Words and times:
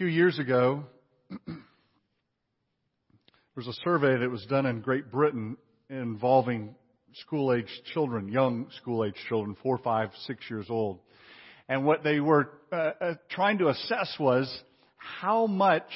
few 0.00 0.08
years 0.08 0.38
ago, 0.38 0.82
there 1.46 1.56
was 3.54 3.66
a 3.66 3.74
survey 3.84 4.16
that 4.16 4.30
was 4.30 4.42
done 4.46 4.64
in 4.64 4.80
Great 4.80 5.12
Britain 5.12 5.58
involving 5.90 6.74
school 7.16 7.52
age 7.52 7.68
children, 7.92 8.26
young 8.26 8.70
school 8.78 9.04
age 9.04 9.16
children, 9.28 9.54
four, 9.62 9.76
five, 9.76 10.08
six 10.26 10.40
years 10.48 10.64
old. 10.70 11.00
And 11.68 11.84
what 11.84 12.02
they 12.02 12.18
were 12.18 12.48
uh, 12.72 12.76
uh, 12.76 13.14
trying 13.28 13.58
to 13.58 13.68
assess 13.68 14.16
was 14.18 14.50
how 14.96 15.46
much 15.46 15.90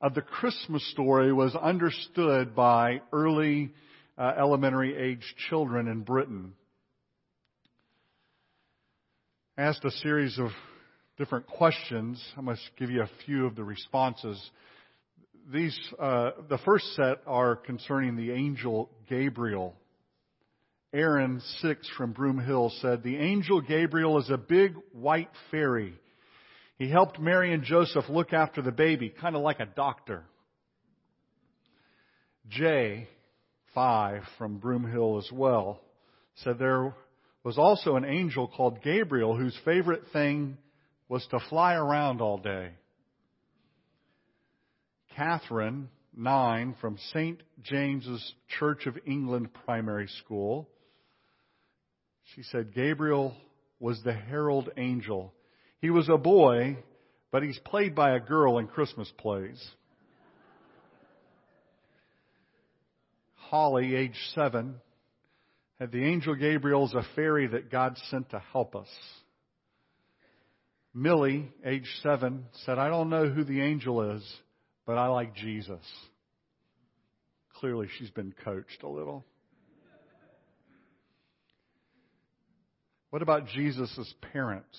of 0.00 0.14
the 0.14 0.22
Christmas 0.22 0.90
story 0.92 1.30
was 1.30 1.54
understood 1.54 2.54
by 2.54 3.02
early 3.12 3.74
uh, 4.16 4.32
elementary 4.38 4.96
age 4.96 5.34
children 5.50 5.88
in 5.88 6.04
Britain. 6.04 6.54
Asked 9.58 9.84
a 9.84 9.90
series 9.90 10.38
of 10.38 10.48
different 11.18 11.46
questions. 11.46 12.22
I 12.36 12.40
must 12.40 12.62
give 12.78 12.90
you 12.90 13.02
a 13.02 13.10
few 13.26 13.46
of 13.46 13.56
the 13.56 13.64
responses. 13.64 14.40
These, 15.52 15.78
uh, 15.98 16.30
the 16.48 16.58
first 16.58 16.84
set 16.94 17.18
are 17.26 17.56
concerning 17.56 18.16
the 18.16 18.32
angel 18.32 18.90
Gabriel. 19.08 19.74
Aaron 20.94 21.40
Six 21.60 21.88
from 21.96 22.12
Broom 22.12 22.38
Hill 22.38 22.72
said, 22.80 23.02
The 23.02 23.16
angel 23.16 23.60
Gabriel 23.60 24.18
is 24.18 24.30
a 24.30 24.36
big 24.36 24.74
white 24.92 25.30
fairy. 25.50 25.94
He 26.78 26.88
helped 26.88 27.18
Mary 27.18 27.52
and 27.52 27.62
Joseph 27.62 28.08
look 28.08 28.32
after 28.32 28.62
the 28.62 28.72
baby, 28.72 29.08
kind 29.08 29.36
of 29.36 29.42
like 29.42 29.60
a 29.60 29.66
doctor. 29.66 30.24
Jay, 32.48 33.08
five 33.74 34.22
from 34.36 34.58
Broom 34.58 34.90
Hill 34.90 35.18
as 35.18 35.30
well, 35.32 35.80
said 36.36 36.58
there 36.58 36.94
was 37.44 37.58
also 37.58 37.96
an 37.96 38.04
angel 38.04 38.48
called 38.48 38.82
Gabriel 38.82 39.36
whose 39.36 39.56
favorite 39.64 40.02
thing 40.12 40.58
was 41.12 41.26
to 41.26 41.38
fly 41.50 41.74
around 41.74 42.22
all 42.22 42.38
day. 42.38 42.70
Catherine, 45.14 45.90
nine, 46.16 46.74
from 46.80 46.96
St. 47.12 47.38
James's 47.62 48.32
Church 48.58 48.86
of 48.86 48.96
England 49.06 49.50
Primary 49.66 50.08
School, 50.24 50.70
she 52.34 52.42
said 52.44 52.74
Gabriel 52.74 53.36
was 53.78 54.00
the 54.02 54.14
herald 54.14 54.70
angel. 54.78 55.34
He 55.82 55.90
was 55.90 56.08
a 56.08 56.16
boy, 56.16 56.78
but 57.30 57.42
he's 57.42 57.58
played 57.58 57.94
by 57.94 58.16
a 58.16 58.20
girl 58.20 58.56
in 58.56 58.66
Christmas 58.66 59.12
plays. 59.18 59.62
Holly, 63.34 63.94
age 63.94 64.16
seven, 64.34 64.76
had 65.78 65.92
the 65.92 66.06
angel 66.06 66.34
Gabriel 66.34 66.84
as 66.84 66.94
a 66.94 67.04
fairy 67.14 67.48
that 67.48 67.70
God 67.70 67.98
sent 68.08 68.30
to 68.30 68.38
help 68.38 68.74
us. 68.74 68.88
Millie, 70.94 71.50
age 71.64 71.88
seven, 72.02 72.44
said, 72.66 72.78
I 72.78 72.88
don't 72.88 73.08
know 73.08 73.28
who 73.28 73.44
the 73.44 73.62
angel 73.62 74.16
is, 74.16 74.22
but 74.86 74.98
I 74.98 75.06
like 75.08 75.34
Jesus. 75.34 75.84
Clearly, 77.54 77.88
she's 77.98 78.10
been 78.10 78.34
coached 78.44 78.82
a 78.82 78.88
little. 78.88 79.24
What 83.10 83.22
about 83.22 83.46
Jesus' 83.46 84.14
parents? 84.32 84.78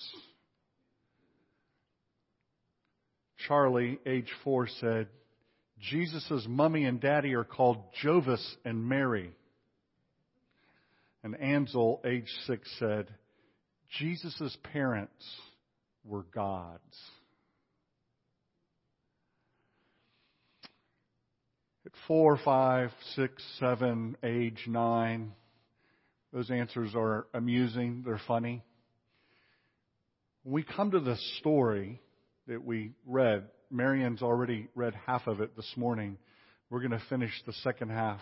Charlie, 3.48 3.98
age 4.06 4.30
four, 4.42 4.68
said, 4.80 5.08
Jesus' 5.80 6.46
mummy 6.48 6.84
and 6.84 7.00
daddy 7.00 7.34
are 7.34 7.44
called 7.44 7.78
Jovis 8.02 8.44
and 8.64 8.88
Mary. 8.88 9.32
And 11.22 11.36
Ansel, 11.36 12.00
age 12.04 12.28
six, 12.46 12.68
said, 12.78 13.08
Jesus' 13.98 14.56
parents 14.72 15.24
were 16.04 16.24
gods. 16.34 16.80
At 21.86 21.92
four, 22.06 22.38
five, 22.44 22.90
six, 23.14 23.42
seven, 23.58 24.16
age 24.22 24.64
nine, 24.66 25.32
those 26.32 26.50
answers 26.50 26.94
are 26.94 27.26
amusing, 27.34 28.02
they're 28.04 28.20
funny. 28.26 28.62
When 30.42 30.54
we 30.54 30.62
come 30.62 30.90
to 30.90 31.00
the 31.00 31.16
story 31.38 32.00
that 32.48 32.64
we 32.64 32.92
read, 33.06 33.48
Marion's 33.70 34.22
already 34.22 34.68
read 34.74 34.94
half 35.06 35.26
of 35.26 35.40
it 35.40 35.56
this 35.56 35.72
morning. 35.76 36.18
We're 36.70 36.80
going 36.80 36.90
to 36.90 37.02
finish 37.08 37.32
the 37.46 37.52
second 37.52 37.90
half. 37.90 38.20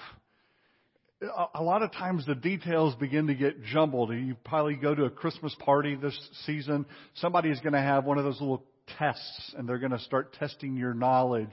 A 1.55 1.63
lot 1.63 1.83
of 1.83 1.93
times 1.93 2.27
the 2.27 2.35
details 2.35 2.97
begin 2.97 3.29
to 3.29 3.35
get 3.35 3.63
jumbled. 3.63 4.11
You 4.11 4.35
probably 4.45 4.75
go 4.75 4.93
to 4.93 5.05
a 5.05 5.11
Christmas 5.11 5.55
party 5.61 5.95
this 5.95 6.19
season. 6.47 6.85
Somebody 7.15 7.51
is 7.51 7.61
going 7.61 7.75
to 7.75 7.81
have 7.81 8.05
one 8.05 8.19
of 8.19 8.25
those 8.25 8.41
little 8.41 8.65
tests 8.99 9.55
and 9.57 9.69
they're 9.69 9.79
going 9.79 9.93
to 9.93 10.01
start 10.01 10.33
testing 10.33 10.77
your 10.77 10.95
knowledge 10.95 11.53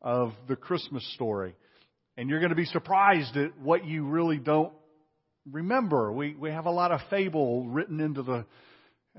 of 0.00 0.32
the 0.48 0.56
Christmas 0.56 1.06
story. 1.14 1.54
And 2.16 2.30
you're 2.30 2.40
going 2.40 2.50
to 2.50 2.56
be 2.56 2.64
surprised 2.64 3.36
at 3.36 3.58
what 3.58 3.84
you 3.84 4.06
really 4.06 4.38
don't 4.38 4.72
remember. 5.50 6.10
We, 6.12 6.34
we 6.34 6.50
have 6.50 6.64
a 6.64 6.70
lot 6.70 6.90
of 6.90 7.00
fable 7.10 7.66
written 7.66 8.00
into 8.00 8.22
the, 8.22 8.46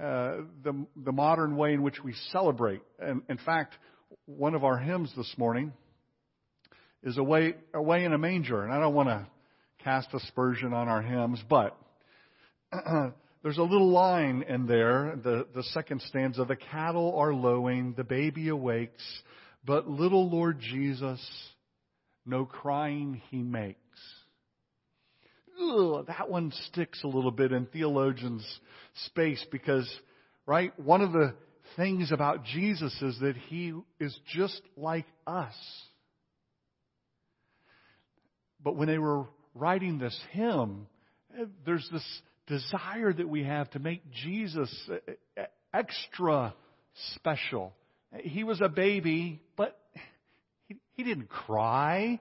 uh, 0.02 0.46
the, 0.64 0.86
the 0.96 1.12
modern 1.12 1.58
way 1.58 1.74
in 1.74 1.84
which 1.84 2.04
we 2.04 2.16
celebrate. 2.32 2.82
And 3.00 3.22
in 3.30 3.38
fact, 3.38 3.76
one 4.26 4.56
of 4.56 4.64
our 4.64 4.80
hymns 4.80 5.12
this 5.16 5.32
morning 5.38 5.74
is 7.04 7.20
away, 7.20 7.54
away 7.72 8.04
in 8.04 8.14
a 8.14 8.18
manger. 8.18 8.64
And 8.64 8.74
I 8.74 8.80
don't 8.80 8.96
want 8.96 9.10
to 9.10 9.28
cast 9.84 10.14
aspersion 10.14 10.74
on 10.74 10.88
our 10.88 11.02
hymns, 11.02 11.42
but 11.50 11.78
there's 13.44 13.58
a 13.58 13.64
little 13.64 13.92
line 13.92 14.44
in 14.48 14.68
there, 14.68 15.18
the, 15.24 15.48
the 15.54 15.64
second 15.64 16.02
stanza, 16.08 16.46
the 16.46 16.56
cattle 16.56 17.16
are 17.18 17.34
lowing, 17.34 17.94
the 17.98 18.04
baby 18.04 18.50
awakes, 18.50 19.04
but 19.66 19.88
little 19.90 20.30
Lord 20.30 20.60
Jesus, 20.60 21.20
no 22.26 22.46
crying 22.46 23.22
he 23.30 23.38
makes. 23.38 23.78
Ugh, 25.62 26.06
that 26.08 26.30
one 26.30 26.52
sticks 26.68 27.04
a 27.04 27.08
little 27.08 27.32
bit 27.32 27.52
in 27.52 27.66
theologians' 27.68 28.48
space 29.06 29.46
because, 29.52 29.90
right, 30.46 30.78
one 30.80 31.02
of 31.02 31.12
the 31.12 31.36
things 31.76 32.12
about 32.12 32.44
Jesus 32.46 32.94
is 33.02 33.20
that 33.20 33.36
he 33.48 33.74
is 34.00 34.18
just 34.34 34.62
like 34.76 35.06
us. 35.28 35.56
But 38.64 38.76
when 38.76 38.88
they 38.88 38.98
were 38.98 39.26
writing 39.54 39.98
this 40.00 40.18
hymn, 40.32 40.88
there's 41.66 41.88
this 41.92 42.22
desire 42.48 43.14
that 43.14 43.28
we 43.28 43.44
have 43.44 43.70
to 43.72 43.80
make 43.80 44.02
Jesus 44.12 44.90
extra 45.74 46.54
special. 47.16 47.74
He 48.18 48.44
was 48.44 48.60
a 48.62 48.70
baby, 48.70 49.42
but 49.56 49.80
he, 50.68 50.78
he 50.94 51.04
didn't 51.04 51.30
cry. 51.30 52.20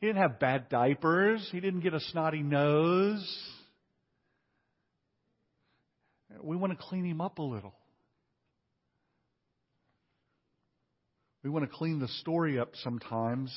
He 0.00 0.06
didn't 0.06 0.22
have 0.22 0.38
bad 0.38 0.68
diapers. 0.68 1.48
He 1.50 1.60
didn't 1.60 1.80
get 1.80 1.94
a 1.94 2.00
snotty 2.00 2.42
nose. 2.42 3.26
We 6.42 6.56
want 6.56 6.78
to 6.78 6.84
clean 6.88 7.04
him 7.04 7.20
up 7.20 7.38
a 7.38 7.42
little. 7.42 7.74
We 11.42 11.50
want 11.50 11.64
to 11.64 11.76
clean 11.76 11.98
the 11.98 12.08
story 12.08 12.58
up 12.58 12.70
sometimes. 12.82 13.56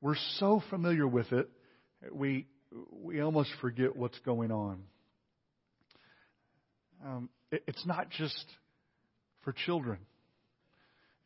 We're 0.00 0.16
so 0.38 0.62
familiar 0.70 1.06
with 1.06 1.32
it, 1.32 1.48
we, 2.12 2.46
we 2.90 3.20
almost 3.20 3.50
forget 3.60 3.96
what's 3.96 4.18
going 4.20 4.50
on. 4.50 4.82
Um, 7.04 7.28
it, 7.50 7.62
it's 7.66 7.86
not 7.86 8.10
just 8.10 8.44
for 9.42 9.52
children. 9.52 9.98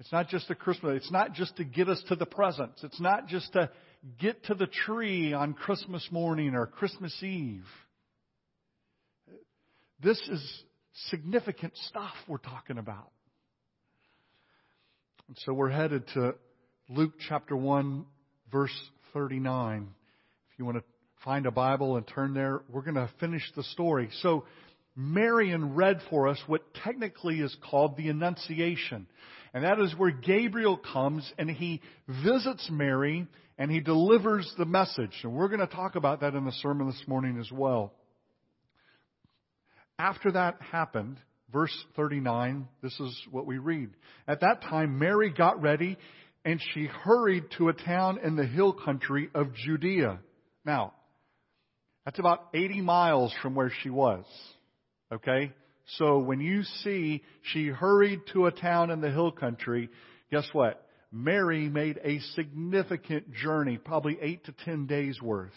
It's 0.01 0.13
not 0.13 0.29
just 0.29 0.51
a 0.51 0.55
Christmas. 0.55 0.97
It's 0.97 1.13
not 1.13 1.35
just 1.35 1.57
to 1.57 1.65
get 1.65 1.89
us 1.89 2.03
to 2.09 2.17
the 2.17 2.27
presents. 2.27 2.83
It's 2.83 3.01
not 3.01 3.29
just 3.29 3.53
to 3.53 3.71
get 4.19 4.45
to 4.47 4.55
the 4.55 4.67
tree 4.67 5.33
on 5.33 5.55
Christmas 5.55 6.07
morning 6.11 6.55
or 6.55 6.67
Christmas 6.67 7.17
Eve. 7.23 7.65
This 10.03 10.21
is 10.29 10.63
significant 11.11 11.77
stuff 11.89 12.13
we're 12.27 12.39
talking 12.39 12.79
about. 12.79 13.11
And 15.29 15.37
so 15.45 15.53
we're 15.53 15.71
headed 15.71 16.07
to 16.15 16.35
Luke 16.89 17.13
chapter 17.29 17.57
1, 17.57 18.05
verse 18.51 18.77
39. 19.15 19.89
You 20.63 20.67
want 20.67 20.79
to 20.79 20.85
find 21.25 21.45
a 21.47 21.51
Bible 21.51 21.97
and 21.97 22.07
turn 22.07 22.35
there, 22.35 22.63
we're 22.69 22.83
going 22.83 22.95
to 22.95 23.11
finish 23.19 23.43
the 23.57 23.65
story. 23.65 24.09
So, 24.21 24.45
Marion 24.95 25.75
read 25.75 25.99
for 26.09 26.29
us 26.29 26.39
what 26.47 26.73
technically 26.85 27.41
is 27.41 27.57
called 27.69 27.97
the 27.97 28.09
Annunciation. 28.09 29.09
And 29.53 29.65
that 29.65 29.81
is 29.81 29.93
where 29.97 30.13
Gabriel 30.13 30.77
comes 30.77 31.29
and 31.37 31.51
he 31.51 31.81
visits 32.23 32.69
Mary 32.71 33.27
and 33.59 33.73
he 33.73 33.81
delivers 33.81 34.55
the 34.57 34.65
message. 34.65 35.11
And 35.25 35.33
we're 35.33 35.49
going 35.49 35.59
to 35.59 35.67
talk 35.67 35.97
about 35.97 36.21
that 36.21 36.35
in 36.35 36.45
the 36.45 36.53
sermon 36.53 36.87
this 36.87 37.03
morning 37.09 37.41
as 37.41 37.51
well. 37.51 37.93
After 39.99 40.31
that 40.31 40.63
happened, 40.63 41.17
verse 41.53 41.77
39, 41.97 42.69
this 42.85 43.01
is 43.01 43.21
what 43.33 43.47
we 43.47 43.59
read. 43.59 43.91
At 44.29 44.43
that 44.43 44.63
time, 44.63 45.01
Mary 45.01 45.33
got 45.33 45.61
ready 45.61 45.97
and 46.45 46.61
she 46.73 46.85
hurried 46.87 47.47
to 47.59 47.69
a 47.69 47.73
town 47.73 48.21
in 48.23 48.37
the 48.37 48.47
hill 48.47 48.73
country 48.73 49.29
of 49.35 49.53
Judea. 49.55 50.21
Now, 50.65 50.95
that's 52.05 52.19
about 52.19 52.49
80 52.55 52.81
miles 52.81 53.35
from 53.43 53.55
where 53.55 53.73
she 53.83 53.91
was. 53.91 54.25
Okay? 55.13 55.53
So 55.99 56.19
when 56.19 56.41
you 56.41 56.63
see 56.63 57.23
she 57.43 57.69
hurried 57.69 58.21
to 58.33 58.47
a 58.47 58.53
town 58.53 58.91
in 58.91 59.01
the 59.01 59.11
hill 59.11 59.33
country, 59.33 59.89
guess 60.31 60.49
what? 60.53 60.87
Mary 61.11 61.69
made 61.69 62.01
a 62.03 62.21
significant 62.35 63.33
journey, 63.35 63.77
probably 63.77 64.19
eight 64.23 64.45
to 64.47 64.53
ten 64.65 64.87
days 64.87 65.21
worth. 65.21 65.53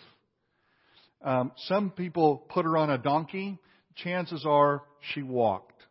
Um, 1.23 1.53
some 1.67 1.91
people 1.91 2.37
put 2.49 2.65
her 2.65 2.75
on 2.75 2.89
a 2.89 2.97
donkey. 2.97 3.57
Chances 3.95 4.45
are 4.45 4.83
she 5.13 5.21
walked. 5.21 5.81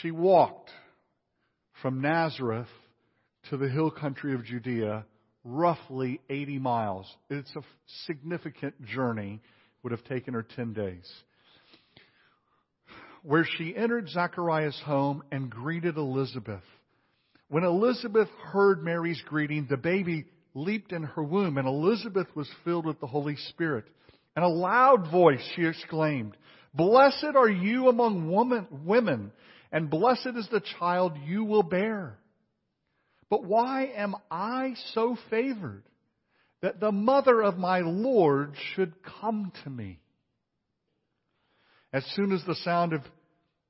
She 0.00 0.10
walked 0.10 0.70
from 1.82 2.00
Nazareth 2.00 2.68
to 3.50 3.56
the 3.58 3.68
hill 3.68 3.90
country 3.90 4.34
of 4.34 4.44
Judea, 4.44 5.04
roughly 5.48 6.20
80 6.28 6.58
miles. 6.58 7.06
It's 7.30 7.54
a 7.56 7.62
significant 8.06 8.84
journey, 8.84 9.40
would 9.82 9.92
have 9.92 10.04
taken 10.04 10.34
her 10.34 10.42
10 10.42 10.74
days. 10.74 11.10
Where 13.22 13.46
she 13.56 13.74
entered 13.74 14.08
Zechariah's 14.08 14.80
home 14.84 15.22
and 15.32 15.50
greeted 15.50 15.96
Elizabeth. 15.96 16.62
When 17.48 17.64
Elizabeth 17.64 18.28
heard 18.44 18.84
Mary's 18.84 19.22
greeting, 19.26 19.66
the 19.68 19.76
baby 19.76 20.26
leaped 20.54 20.92
in 20.92 21.04
her 21.04 21.22
womb, 21.22 21.56
and 21.56 21.66
Elizabeth 21.66 22.26
was 22.34 22.48
filled 22.64 22.84
with 22.84 23.00
the 23.00 23.06
Holy 23.06 23.36
Spirit. 23.50 23.84
In 24.36 24.42
a 24.42 24.48
loud 24.48 25.10
voice, 25.10 25.42
she 25.56 25.64
exclaimed, 25.64 26.36
Blessed 26.74 27.34
are 27.34 27.48
you 27.48 27.88
among 27.88 28.30
woman, 28.30 28.66
women, 28.84 29.32
and 29.72 29.90
blessed 29.90 30.36
is 30.36 30.48
the 30.50 30.62
child 30.78 31.12
you 31.26 31.44
will 31.44 31.62
bear. 31.62 32.17
But 33.30 33.44
why 33.44 33.86
am 33.86 34.16
I 34.30 34.74
so 34.94 35.16
favored 35.30 35.84
that 36.62 36.80
the 36.80 36.92
mother 36.92 37.42
of 37.42 37.58
my 37.58 37.80
Lord 37.80 38.54
should 38.74 38.94
come 39.20 39.52
to 39.64 39.70
me? 39.70 40.00
As 41.92 42.04
soon 42.14 42.32
as 42.32 42.42
the 42.44 42.54
sound 42.56 42.92
of 42.92 43.02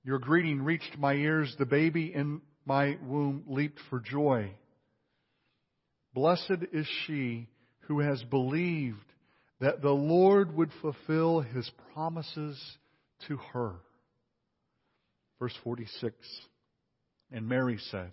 your 0.05 0.19
greeting 0.19 0.63
reached 0.63 0.97
my 0.99 1.15
ears, 1.15 1.55
the 1.59 1.67
baby 1.67 2.13
in 2.15 2.41
my 2.65 2.99
womb 3.03 3.45
leaped 3.47 3.81
for 3.91 4.01
joy. 4.01 4.51
Blessed 6.15 6.65
is 6.73 6.87
she 7.07 7.49
who 7.81 8.01
has 8.01 8.23
believed 8.25 8.99
that 9.61 9.83
the 9.83 9.91
Lord 9.91 10.55
would 10.57 10.71
fulfill 10.81 11.41
his 11.41 11.71
promises 11.93 12.61
to 13.27 13.37
her. 13.53 13.75
Verse 15.39 15.55
46. 15.65 16.15
And 17.31 17.49
Mary 17.49 17.79
said, 17.91 18.13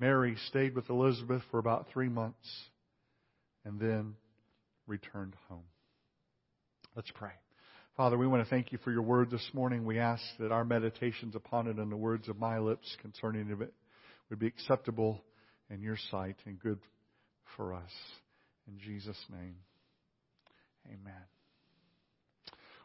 Mary 0.00 0.34
stayed 0.48 0.74
with 0.74 0.88
Elizabeth 0.88 1.42
for 1.50 1.58
about 1.58 1.86
three 1.92 2.08
months 2.08 2.48
and 3.66 3.78
then 3.78 4.14
returned 4.86 5.36
home. 5.48 5.64
Let's 6.96 7.10
pray. 7.14 7.32
Father, 7.98 8.16
we 8.16 8.26
want 8.26 8.42
to 8.42 8.48
thank 8.48 8.72
you 8.72 8.78
for 8.82 8.90
your 8.90 9.02
word 9.02 9.30
this 9.30 9.46
morning. 9.52 9.84
We 9.84 9.98
ask 9.98 10.22
that 10.38 10.52
our 10.52 10.64
meditations 10.64 11.36
upon 11.36 11.66
it 11.66 11.76
and 11.76 11.92
the 11.92 11.96
words 11.96 12.28
of 12.30 12.38
my 12.38 12.58
lips 12.58 12.96
concerning 13.02 13.50
it 13.50 13.72
would 14.30 14.38
be 14.38 14.46
acceptable 14.46 15.22
in 15.68 15.82
your 15.82 15.98
sight 16.10 16.36
and 16.46 16.58
good 16.58 16.78
for 17.56 17.74
us. 17.74 17.90
In 18.66 18.78
Jesus' 18.78 19.22
name, 19.30 19.56
amen. 20.86 21.22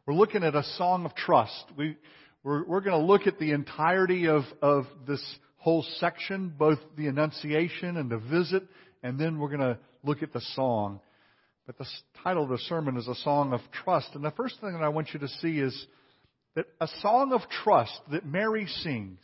We're 0.05 0.15
looking 0.15 0.43
at 0.43 0.53
a 0.53 0.63
song 0.77 1.05
of 1.05 1.15
trust. 1.15 1.65
We, 1.77 1.97
we're, 2.43 2.65
we're 2.65 2.81
going 2.81 2.99
to 2.99 3.05
look 3.05 3.25
at 3.25 3.39
the 3.39 3.51
entirety 3.51 4.27
of, 4.27 4.43
of 4.61 4.85
this 5.07 5.23
whole 5.65 5.83
section, 5.97 6.53
both 6.55 6.77
the 6.95 7.07
Annunciation 7.07 7.97
and 7.97 8.07
the 8.07 8.19
visit, 8.19 8.61
and 9.01 9.17
then 9.17 9.39
we're 9.39 9.47
going 9.47 9.61
to 9.61 9.79
look 10.03 10.21
at 10.21 10.31
the 10.31 10.41
song. 10.53 10.99
But 11.65 11.79
the 11.79 11.87
title 12.23 12.43
of 12.43 12.49
the 12.49 12.59
sermon 12.69 12.97
is 12.97 13.07
A 13.07 13.15
Song 13.15 13.51
of 13.51 13.61
Trust. 13.83 14.09
And 14.13 14.23
the 14.23 14.29
first 14.29 14.61
thing 14.61 14.73
that 14.73 14.83
I 14.83 14.89
want 14.89 15.09
you 15.11 15.21
to 15.21 15.27
see 15.27 15.57
is 15.57 15.87
that 16.53 16.67
a 16.79 16.87
song 17.01 17.33
of 17.33 17.41
trust 17.63 17.99
that 18.11 18.27
Mary 18.27 18.67
sings 18.83 19.17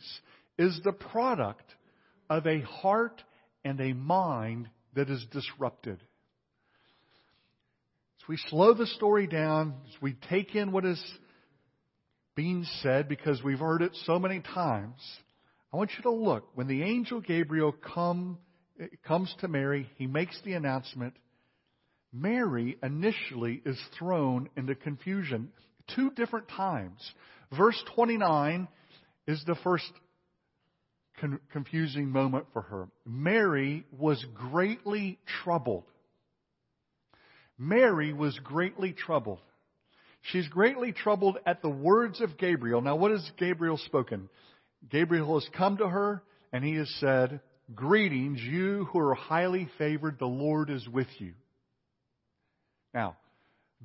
is 0.58 0.80
the 0.82 0.90
product 0.90 1.62
of 2.28 2.44
a 2.44 2.60
heart 2.62 3.22
and 3.64 3.80
a 3.80 3.92
mind 3.92 4.68
that 4.96 5.08
is 5.08 5.24
disrupted. 5.30 6.00
As 8.20 8.28
we 8.28 8.36
slow 8.48 8.74
the 8.74 8.88
story 8.88 9.28
down, 9.28 9.74
as 9.86 10.02
we 10.02 10.16
take 10.28 10.56
in 10.56 10.72
what 10.72 10.84
is 10.84 11.00
being 12.34 12.66
said 12.82 13.08
because 13.08 13.40
we've 13.44 13.60
heard 13.60 13.82
it 13.82 13.96
so 14.06 14.18
many 14.18 14.40
times, 14.40 14.96
I 15.72 15.76
want 15.76 15.92
you 15.96 16.02
to 16.02 16.10
look. 16.10 16.48
When 16.54 16.66
the 16.66 16.82
angel 16.82 17.20
Gabriel 17.20 17.72
come, 17.72 18.38
eh, 18.80 18.86
comes 19.06 19.34
to 19.40 19.48
Mary, 19.48 19.88
he 19.96 20.06
makes 20.06 20.38
the 20.44 20.52
announcement 20.52 21.14
Mary 22.12 22.76
initially 22.82 23.62
is 23.64 23.80
thrown 23.98 24.48
into 24.56 24.74
confusion 24.74 25.50
two 25.94 26.10
different 26.10 26.48
times. 26.48 27.00
Verse 27.56 27.82
29 27.94 28.68
is 29.26 29.42
the 29.46 29.56
first 29.64 29.90
con- 31.18 31.40
confusing 31.52 32.10
moment 32.10 32.46
for 32.52 32.62
her. 32.62 32.88
Mary 33.06 33.86
was 33.98 34.22
greatly 34.34 35.18
troubled. 35.42 35.84
Mary 37.56 38.12
was 38.12 38.38
greatly 38.40 38.92
troubled. 38.92 39.40
She's 40.22 40.48
greatly 40.48 40.92
troubled 40.92 41.38
at 41.46 41.62
the 41.62 41.70
words 41.70 42.20
of 42.20 42.36
Gabriel. 42.36 42.82
Now, 42.82 42.96
what 42.96 43.10
has 43.10 43.28
Gabriel 43.38 43.78
spoken? 43.78 44.28
Gabriel 44.90 45.38
has 45.38 45.48
come 45.56 45.78
to 45.78 45.88
her 45.88 46.22
and 46.52 46.64
he 46.64 46.74
has 46.76 46.90
said, 47.00 47.40
Greetings, 47.74 48.40
you 48.40 48.86
who 48.92 48.98
are 48.98 49.14
highly 49.14 49.68
favored, 49.78 50.18
the 50.18 50.26
Lord 50.26 50.68
is 50.68 50.86
with 50.88 51.06
you. 51.18 51.32
Now, 52.92 53.16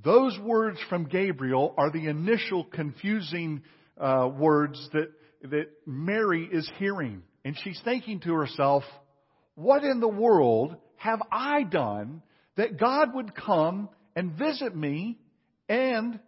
those 0.04 0.38
words 0.40 0.80
from 0.90 1.06
Gabriel 1.06 1.74
are 1.78 1.92
the 1.92 2.08
initial 2.08 2.64
confusing 2.66 3.64
uh, 4.00 4.30
words 4.32 4.90
that, 4.94 5.12
that 5.44 5.70
Mary 5.86 6.48
is 6.52 6.70
hearing. 6.78 7.24
And 7.46 7.58
she's 7.64 7.80
thinking 7.84 8.20
to 8.22 8.34
herself, 8.34 8.84
what 9.56 9.84
in 9.84 10.00
the 10.00 10.08
world 10.08 10.76
have 10.98 11.22
I 11.32 11.64
done 11.64 12.22
that 12.58 12.80
God 12.80 13.16
would 13.16 13.34
come 13.34 13.90
and 14.16 14.34
visit 14.34 14.76
me 14.76 15.20
and 15.70 16.20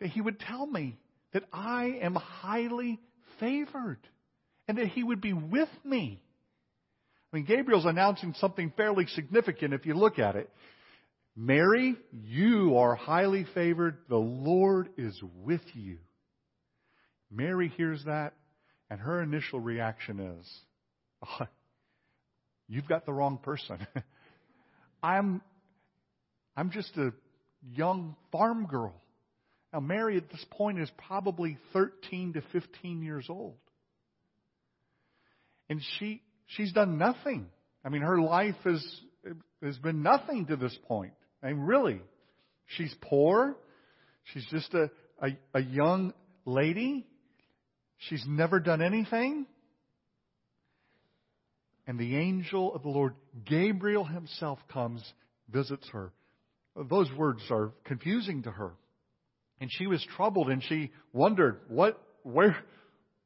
that 0.00 0.10
He 0.10 0.20
would 0.20 0.40
tell 0.40 0.66
me 0.66 0.98
that 1.32 1.44
I 1.52 1.98
am 2.02 2.14
highly 2.14 2.98
favored 3.40 3.98
and 4.68 4.78
that 4.78 4.88
He 4.88 5.02
would 5.02 5.20
be 5.20 5.32
with 5.32 5.68
me? 5.84 6.22
I 7.32 7.36
mean, 7.36 7.46
Gabriel's 7.46 7.86
announcing 7.86 8.34
something 8.38 8.72
fairly 8.76 9.06
significant 9.06 9.74
if 9.74 9.86
you 9.86 9.94
look 9.94 10.18
at 10.18 10.36
it. 10.36 10.50
Mary, 11.36 11.96
you 12.12 12.76
are 12.76 12.94
highly 12.94 13.46
favored. 13.54 13.98
The 14.08 14.16
Lord 14.16 14.90
is 14.98 15.18
with 15.42 15.62
you. 15.74 15.98
Mary 17.30 17.72
hears 17.76 18.04
that, 18.06 18.34
and 18.90 19.00
her 19.00 19.22
initial 19.22 19.60
reaction 19.60 20.18
is, 20.18 20.46
oh, 21.24 21.46
You've 22.70 22.86
got 22.86 23.04
the 23.04 23.12
wrong 23.12 23.38
person. 23.38 23.84
I'm, 25.02 25.42
I'm 26.56 26.70
just 26.70 26.96
a 26.96 27.12
young 27.74 28.14
farm 28.30 28.66
girl. 28.66 28.94
Now, 29.72 29.80
Mary 29.80 30.16
at 30.16 30.28
this 30.30 30.44
point 30.50 30.80
is 30.80 30.90
probably 31.06 31.56
13 31.72 32.34
to 32.34 32.42
15 32.52 33.02
years 33.02 33.26
old. 33.28 33.56
And 35.68 35.80
she, 35.98 36.22
she's 36.46 36.72
done 36.72 36.98
nothing. 36.98 37.46
I 37.84 37.88
mean, 37.88 38.02
her 38.02 38.20
life 38.20 38.56
has, 38.64 39.00
has 39.62 39.78
been 39.78 40.02
nothing 40.02 40.46
to 40.46 40.56
this 40.56 40.76
point. 40.88 41.12
And 41.42 41.66
really, 41.66 42.00
she's 42.76 42.94
poor. 43.00 43.56
She's 44.32 44.46
just 44.50 44.74
a, 44.74 44.90
a, 45.22 45.28
a 45.54 45.60
young 45.60 46.12
lady, 46.44 47.06
she's 47.98 48.24
never 48.26 48.60
done 48.60 48.82
anything. 48.82 49.46
And 51.86 51.98
the 51.98 52.16
angel 52.16 52.74
of 52.74 52.82
the 52.82 52.88
Lord, 52.88 53.14
Gabriel 53.44 54.04
himself, 54.04 54.58
comes, 54.72 55.02
visits 55.48 55.88
her. 55.92 56.12
Those 56.76 57.10
words 57.16 57.42
are 57.50 57.72
confusing 57.84 58.44
to 58.44 58.50
her. 58.50 58.72
And 59.60 59.70
she 59.70 59.86
was 59.86 60.04
troubled 60.16 60.48
and 60.48 60.62
she 60.62 60.90
wondered, 61.12 61.60
what, 61.68 62.00
where, 62.22 62.56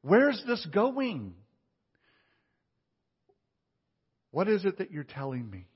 where's 0.02 0.42
this 0.46 0.66
going? 0.72 1.34
What 4.32 4.48
is 4.48 4.64
it 4.64 4.78
that 4.78 4.90
you're 4.90 5.04
telling 5.04 5.48
me? 5.48 5.66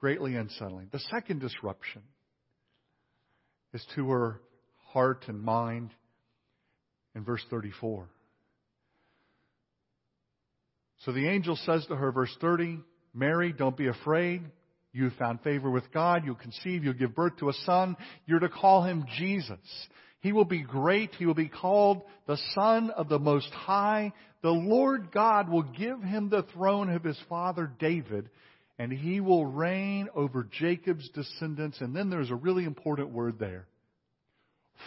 Greatly 0.00 0.36
unsettling. 0.36 0.88
The 0.92 1.00
second 1.10 1.40
disruption 1.40 2.02
is 3.72 3.84
to 3.96 4.08
her 4.10 4.40
heart 4.92 5.24
and 5.26 5.42
mind 5.42 5.90
in 7.16 7.24
verse 7.24 7.44
34. 7.50 8.08
So 11.04 11.12
the 11.12 11.28
angel 11.28 11.56
says 11.66 11.84
to 11.86 11.96
her, 11.96 12.12
verse 12.12 12.34
30, 12.40 12.78
Mary, 13.12 13.52
don't 13.52 13.76
be 13.76 13.88
afraid. 13.88 14.42
You 14.94 15.10
found 15.18 15.40
favor 15.40 15.70
with 15.70 15.92
God. 15.92 16.24
You'll 16.24 16.36
conceive. 16.36 16.84
You'll 16.84 16.94
give 16.94 17.16
birth 17.16 17.36
to 17.38 17.48
a 17.48 17.52
son. 17.64 17.96
You're 18.26 18.38
to 18.38 18.48
call 18.48 18.84
him 18.84 19.04
Jesus. 19.18 19.58
He 20.20 20.32
will 20.32 20.44
be 20.44 20.62
great. 20.62 21.12
He 21.16 21.26
will 21.26 21.34
be 21.34 21.48
called 21.48 22.02
the 22.26 22.38
Son 22.54 22.90
of 22.90 23.08
the 23.08 23.18
Most 23.18 23.50
High. 23.50 24.12
The 24.42 24.50
Lord 24.50 25.10
God 25.10 25.50
will 25.50 25.64
give 25.64 26.00
him 26.00 26.30
the 26.30 26.44
throne 26.54 26.90
of 26.90 27.02
his 27.02 27.18
father 27.28 27.70
David, 27.78 28.30
and 28.78 28.92
he 28.92 29.20
will 29.20 29.44
reign 29.44 30.08
over 30.14 30.48
Jacob's 30.58 31.10
descendants. 31.10 31.80
And 31.80 31.94
then 31.94 32.08
there's 32.08 32.30
a 32.30 32.36
really 32.36 32.64
important 32.64 33.10
word 33.10 33.38
there 33.38 33.66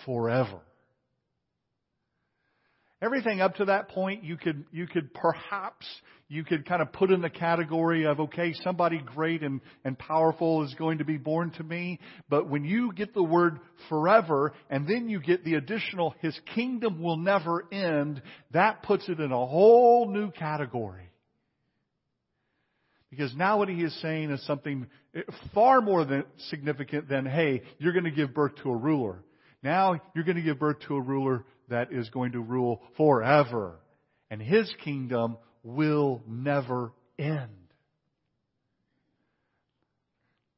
forever. 0.05 0.61
Everything 3.01 3.41
up 3.41 3.55
to 3.55 3.65
that 3.65 3.89
point, 3.89 4.23
you 4.23 4.37
could, 4.37 4.65
you 4.71 4.87
could 4.87 5.13
perhaps, 5.13 5.85
you 6.29 6.43
could 6.43 6.67
kind 6.67 6.81
of 6.81 6.91
put 6.91 7.11
in 7.11 7.21
the 7.21 7.29
category 7.29 8.07
of, 8.07 8.19
okay, 8.19 8.53
somebody 8.63 8.99
great 8.99 9.43
and, 9.43 9.61
and 9.85 9.99
powerful 9.99 10.63
is 10.63 10.73
going 10.79 10.97
to 10.97 11.05
be 11.05 11.17
born 11.17 11.51
to 11.51 11.63
me. 11.63 11.99
But 12.27 12.49
when 12.49 12.65
you 12.65 12.91
get 12.93 13.13
the 13.13 13.21
word 13.21 13.59
forever 13.87 14.51
and 14.71 14.87
then 14.87 15.09
you 15.09 15.19
get 15.19 15.45
the 15.45 15.53
additional, 15.55 16.15
his 16.21 16.37
kingdom 16.55 17.03
will 17.03 17.17
never 17.17 17.65
end, 17.71 18.21
that 18.51 18.81
puts 18.81 19.07
it 19.07 19.19
in 19.19 19.31
a 19.31 19.45
whole 19.45 20.11
new 20.11 20.31
category. 20.31 21.11
Because 23.11 23.33
now 23.35 23.59
what 23.59 23.69
he 23.69 23.83
is 23.83 23.95
saying 24.01 24.31
is 24.31 24.45
something 24.47 24.87
far 25.53 25.81
more 25.81 26.03
than 26.03 26.25
significant 26.49 27.07
than, 27.07 27.27
hey, 27.27 27.61
you're 27.77 27.93
going 27.93 28.05
to 28.05 28.11
give 28.11 28.33
birth 28.33 28.55
to 28.63 28.71
a 28.71 28.75
ruler. 28.75 29.23
Now 29.63 29.99
you're 30.15 30.23
going 30.23 30.37
to 30.37 30.43
give 30.43 30.59
birth 30.59 30.79
to 30.87 30.95
a 30.95 31.01
ruler 31.01 31.45
that 31.69 31.91
is 31.91 32.09
going 32.09 32.33
to 32.33 32.39
rule 32.39 32.81
forever. 32.95 33.75
And 34.29 34.41
his 34.41 34.71
kingdom 34.83 35.38
will 35.63 36.21
never 36.27 36.91
end. 37.17 37.50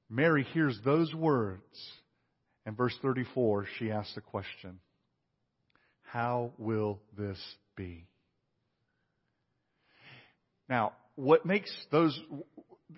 Mary 0.10 0.44
hears 0.54 0.80
those 0.84 1.14
words. 1.14 1.64
And 2.66 2.76
verse 2.76 2.96
34, 3.02 3.68
she 3.78 3.92
asks 3.92 4.14
the 4.16 4.22
question, 4.22 4.80
How 6.04 6.52
will 6.58 7.00
this 7.18 7.40
be? 7.76 8.06
Now, 10.68 10.94
what 11.16 11.46
makes 11.46 11.72
those, 11.92 12.20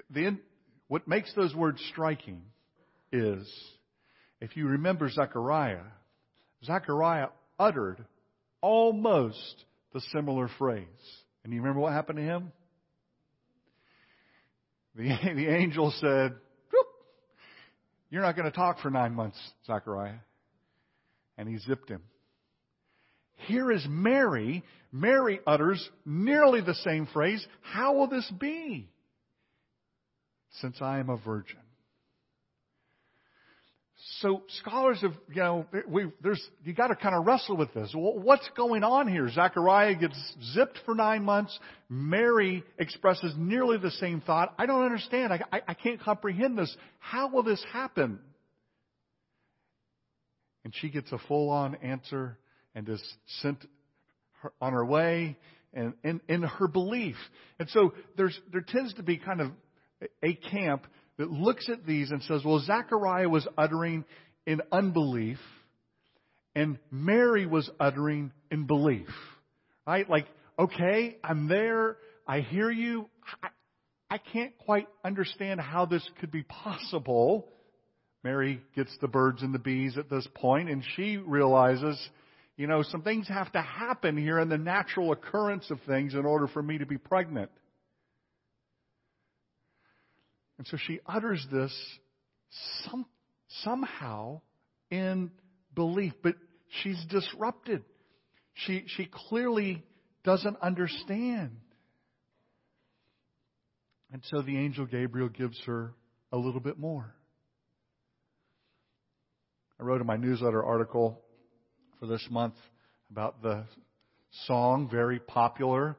the, 0.10 0.38
what 0.88 1.08
makes 1.08 1.34
those 1.36 1.56
words 1.56 1.82
striking 1.92 2.42
is, 3.12 3.50
if 4.42 4.58
you 4.58 4.68
remember 4.68 5.10
Zechariah, 5.10 5.84
Zechariah 6.66 7.28
uttered 7.62 8.04
almost 8.60 9.66
the 9.94 10.02
similar 10.12 10.50
phrase. 10.58 10.86
And 11.44 11.54
you 11.54 11.62
remember 11.62 11.80
what 11.80 11.94
happened 11.94 12.18
to 12.18 12.24
him? 12.24 12.52
The, 14.96 15.04
the 15.36 15.48
angel 15.48 15.94
said, 16.00 16.36
You're 18.10 18.24
not 18.24 18.36
going 18.36 18.50
to 18.50 18.56
talk 18.56 18.80
for 18.80 18.90
nine 18.90 19.14
months, 19.14 19.40
Zechariah. 19.66 20.20
And 21.38 21.48
he 21.48 21.58
zipped 21.60 21.90
him. 21.90 22.02
Here 23.48 23.72
is 23.72 23.86
Mary. 23.88 24.64
Mary 24.92 25.40
utters 25.48 25.90
nearly 26.06 26.62
the 26.62 26.76
same 26.76 27.08
phrase. 27.08 27.46
How 27.62 27.96
will 27.96 28.08
this 28.08 28.30
be? 28.40 28.90
Since 30.60 30.82
I 30.82 31.00
am 31.00 31.10
a 31.10 31.18
virgin. 31.18 31.61
So 34.20 34.42
scholars 34.62 35.00
have, 35.02 35.14
you 35.30 35.42
know, 35.42 35.66
we, 35.88 36.08
there's, 36.24 36.42
you 36.64 36.74
got 36.74 36.88
to 36.88 36.96
kind 36.96 37.14
of 37.14 37.26
wrestle 37.26 37.56
with 37.56 37.72
this. 37.74 37.92
What's 37.94 38.50
going 38.58 38.84
on 38.84 39.08
here? 39.08 39.30
Zechariah 39.30 39.94
gets 39.96 40.18
zipped 40.54 40.80
for 40.86 40.96
nine 40.96 41.24
months. 41.24 41.58
Mary 41.88 42.64
expresses 42.80 43.34
nearly 43.38 43.78
the 43.78 43.92
same 43.92 44.22
thought. 44.22 44.56
I 44.58 44.66
don't 44.66 44.84
understand. 44.84 45.32
I, 45.32 45.42
I, 45.52 45.62
I 45.68 45.74
can't 45.76 46.02
comprehend 46.02 46.58
this. 46.58 46.76
How 46.98 47.30
will 47.30 47.44
this 47.44 47.64
happen? 47.72 48.20
And 50.64 50.74
she 50.76 50.90
gets 50.90 51.12
a 51.12 51.20
full-on 51.28 51.76
answer 51.76 52.40
and 52.74 52.90
is 52.90 53.04
sent 53.42 53.64
her, 54.42 54.52
on 54.60 54.74
her 54.74 54.86
way 54.86 55.38
and 55.74 55.94
in, 56.04 56.22
in 56.28 56.42
her 56.42 56.68
belief. 56.68 57.18
And 57.60 57.70
so 57.70 57.94
there's, 58.18 58.40
there 58.52 58.66
tends 58.68 58.96
to 58.96 59.04
be 59.04 59.18
kind 59.18 59.42
of 59.42 59.52
a 60.24 60.34
camp 60.34 60.88
that 61.18 61.32
looks 61.32 61.70
at 61.70 61.86
these 61.86 62.12
and 62.12 62.22
says, 62.24 62.42
well, 62.44 62.60
Zechariah 62.60 63.30
was 63.30 63.48
uttering 63.58 64.06
in 64.46 64.62
unbelief 64.72 65.38
and 66.56 66.78
Mary 66.90 67.46
was 67.46 67.70
uttering 67.80 68.32
in 68.50 68.66
belief. 68.66 69.08
Right? 69.86 70.10
Like, 70.10 70.28
okay, 70.58 71.18
I'm 71.24 71.48
there. 71.48 71.98
I 72.28 72.42
hear 72.42 72.70
you. 72.70 73.08
I, 73.42 73.50
I 74.10 74.18
can't 74.18 74.58
quite 74.58 74.88
understand 75.06 75.62
how 75.62 75.86
this 75.86 76.08
could 76.20 76.32
be 76.32 76.44
possible. 76.44 77.48
Mary 78.24 78.62
gets 78.76 78.96
the 79.02 79.08
birds 79.08 79.42
and 79.42 79.54
the 79.54 79.60
bees 79.60 79.98
at 79.98 80.10
this 80.10 80.28
point 80.36 80.70
and 80.70 80.84
she 80.96 81.18
realizes, 81.18 81.98
you 82.58 82.68
know, 82.68 82.84
some 82.84 83.02
things 83.02 83.28
have 83.28 83.52
to 83.54 83.62
happen 83.62 84.18
here 84.18 84.40
in 84.40 84.50
the 84.50 84.58
natural 84.58 85.12
occurrence 85.12 85.70
of 85.72 85.80
things 85.88 86.14
in 86.14 86.26
order 86.26 86.48
for 86.48 86.62
me 86.62 86.78
to 86.78 86.86
be 86.86 86.98
pregnant. 86.98 87.50
And 90.62 90.68
so 90.68 90.78
she 90.86 91.00
utters 91.08 91.44
this 91.52 91.76
some, 92.84 93.08
somehow 93.64 94.42
in 94.92 95.32
belief, 95.74 96.14
but 96.22 96.36
she's 96.84 97.04
disrupted. 97.10 97.84
She, 98.54 98.84
she 98.96 99.10
clearly 99.12 99.84
doesn't 100.24 100.58
understand. 100.62 101.58
And 104.14 104.22
so 104.30 104.44
the 104.44 104.56
angel 104.56 104.86
Gabriel 104.86 105.30
gives 105.30 105.60
her 105.66 105.96
a 106.32 106.38
little 106.38 106.62
bit 106.62 106.78
more. 106.78 107.12
I 109.80 109.84
wrote 109.84 110.00
in 110.00 110.06
my 110.06 110.18
newsletter 110.18 110.64
article 110.64 111.24
for 112.00 112.06
this 112.06 112.24
month 112.30 112.54
about 113.10 113.42
the 113.42 113.64
song, 114.46 114.90
very 114.92 115.18
popular. 115.18 115.98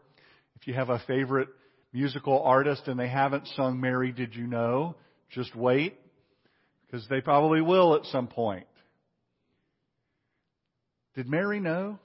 If 0.54 0.68
you 0.68 0.74
have 0.74 0.88
a 0.88 1.02
favorite 1.08 1.48
musical 1.92 2.42
artist 2.42 2.88
and 2.88 2.98
they 2.98 3.08
haven't 3.08 3.46
sung 3.56 3.80
Mary 3.80 4.12
Did 4.12 4.34
You 4.34 4.46
Know, 4.46 4.96
just 5.30 5.54
wait, 5.54 5.98
because 6.86 7.06
they 7.08 7.20
probably 7.20 7.60
will 7.60 7.94
at 7.94 8.04
some 8.06 8.28
point. 8.28 8.66
Did 11.14 11.28
Mary 11.28 11.60
know? 11.60 11.98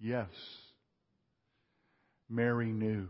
Yes. 0.00 0.28
Mary 2.28 2.72
knew. 2.72 3.08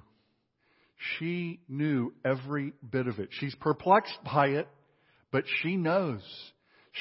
She 1.19 1.61
knew 1.69 2.13
every 2.25 2.73
bit 2.91 3.07
of 3.07 3.19
it. 3.19 3.29
She's 3.33 3.55
perplexed 3.55 4.19
by 4.25 4.49
it, 4.49 4.69
but 5.31 5.45
she 5.63 5.77
knows. 5.77 6.23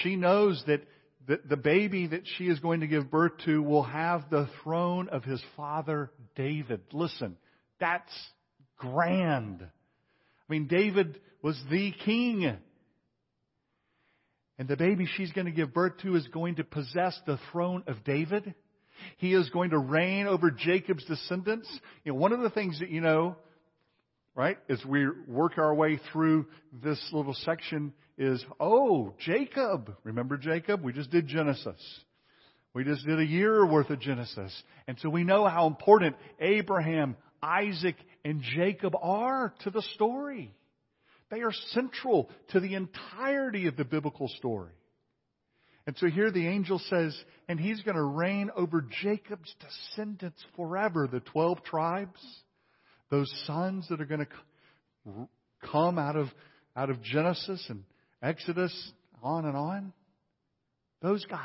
She 0.03 0.15
knows 0.15 0.63
that 0.67 0.81
the, 1.27 1.57
baby 1.57 2.07
that 2.07 2.23
she 2.37 2.45
is 2.45 2.59
going 2.59 2.81
to 2.81 2.87
give 2.87 3.09
birth 3.09 3.31
to 3.45 3.61
will 3.61 3.83
have 3.83 4.29
the 4.29 4.47
throne 4.63 5.09
of 5.09 5.23
his 5.23 5.41
father 5.55 6.11
David. 6.35 6.81
Listen, 6.91 7.37
that's 7.79 8.11
grand. 8.77 9.61
I 9.61 10.51
mean, 10.51 10.67
David 10.67 11.19
was 11.41 11.59
the 11.69 11.91
king. 12.03 12.57
And 14.57 14.67
the 14.67 14.77
baby 14.77 15.07
she's 15.17 15.31
going 15.31 15.45
to 15.45 15.51
give 15.51 15.73
birth 15.73 15.97
to 16.03 16.15
is 16.15 16.27
going 16.29 16.55
to 16.55 16.63
possess 16.63 17.19
the 17.25 17.39
throne 17.51 17.83
of 17.87 18.03
David. 18.03 18.55
He 19.17 19.33
is 19.33 19.49
going 19.49 19.71
to 19.71 19.77
reign 19.77 20.27
over 20.27 20.49
Jacob's 20.51 21.03
descendants. 21.05 21.69
You 22.03 22.13
know, 22.13 22.19
one 22.19 22.31
of 22.31 22.39
the 22.39 22.49
things 22.49 22.79
that 22.79 22.89
you 22.89 23.01
know, 23.01 23.35
right, 24.33 24.57
as 24.69 24.83
we 24.85 25.07
work 25.27 25.57
our 25.57 25.73
way 25.73 25.99
through 26.11 26.45
this 26.83 27.01
little 27.11 27.33
section 27.33 27.93
is, 28.17 28.43
oh, 28.59 29.13
Jacob. 29.19 29.93
Remember 30.03 30.37
Jacob? 30.37 30.83
We 30.83 30.93
just 30.93 31.11
did 31.11 31.27
Genesis. 31.27 31.81
We 32.73 32.83
just 32.83 33.05
did 33.05 33.19
a 33.19 33.25
year 33.25 33.65
worth 33.65 33.89
of 33.89 33.99
Genesis. 33.99 34.53
And 34.87 34.97
so 34.99 35.09
we 35.09 35.23
know 35.23 35.47
how 35.47 35.67
important 35.67 36.15
Abraham, 36.39 37.15
Isaac 37.45 37.95
and 38.23 38.41
Jacob 38.41 38.95
are 38.99 39.53
to 39.63 39.69
the 39.69 39.83
story. 39.93 40.53
They 41.29 41.41
are 41.41 41.53
central 41.73 42.29
to 42.49 42.59
the 42.59 42.73
entirety 42.73 43.67
of 43.67 43.77
the 43.77 43.85
biblical 43.85 44.27
story. 44.27 44.73
And 45.87 45.95
so 45.97 46.07
here 46.07 46.31
the 46.31 46.47
angel 46.47 46.79
says, 46.89 47.15
and 47.47 47.59
he's 47.59 47.81
going 47.83 47.95
to 47.95 48.03
reign 48.03 48.49
over 48.55 48.83
Jacob's 49.03 49.53
descendants 49.59 50.43
forever, 50.55 51.07
the 51.11 51.19
12 51.19 51.63
tribes, 51.63 52.19
those 53.11 53.31
sons 53.45 53.87
that 53.89 54.01
are 54.01 54.05
going 54.05 54.25
to 54.25 55.27
come 55.71 55.99
out 55.99 56.15
of, 56.15 56.27
out 56.75 56.89
of 56.89 57.03
Genesis 57.03 57.63
and 57.69 57.83
Exodus, 58.23 58.73
on 59.21 59.45
and 59.45 59.55
on. 59.55 59.93
Those 61.01 61.23
guys. 61.25 61.39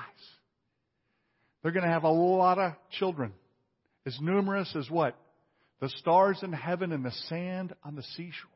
They're 1.62 1.72
going 1.72 1.84
to 1.84 1.92
have 1.92 2.04
a 2.04 2.10
lot 2.10 2.58
of 2.58 2.72
children. 2.98 3.32
As 4.06 4.16
numerous 4.22 4.74
as 4.74 4.88
what? 4.88 5.14
The 5.80 5.88
stars 5.88 6.40
in 6.42 6.52
heaven 6.52 6.92
and 6.92 7.04
the 7.04 7.12
sand 7.28 7.74
on 7.82 7.96
the 7.96 8.02
seashore. 8.16 8.50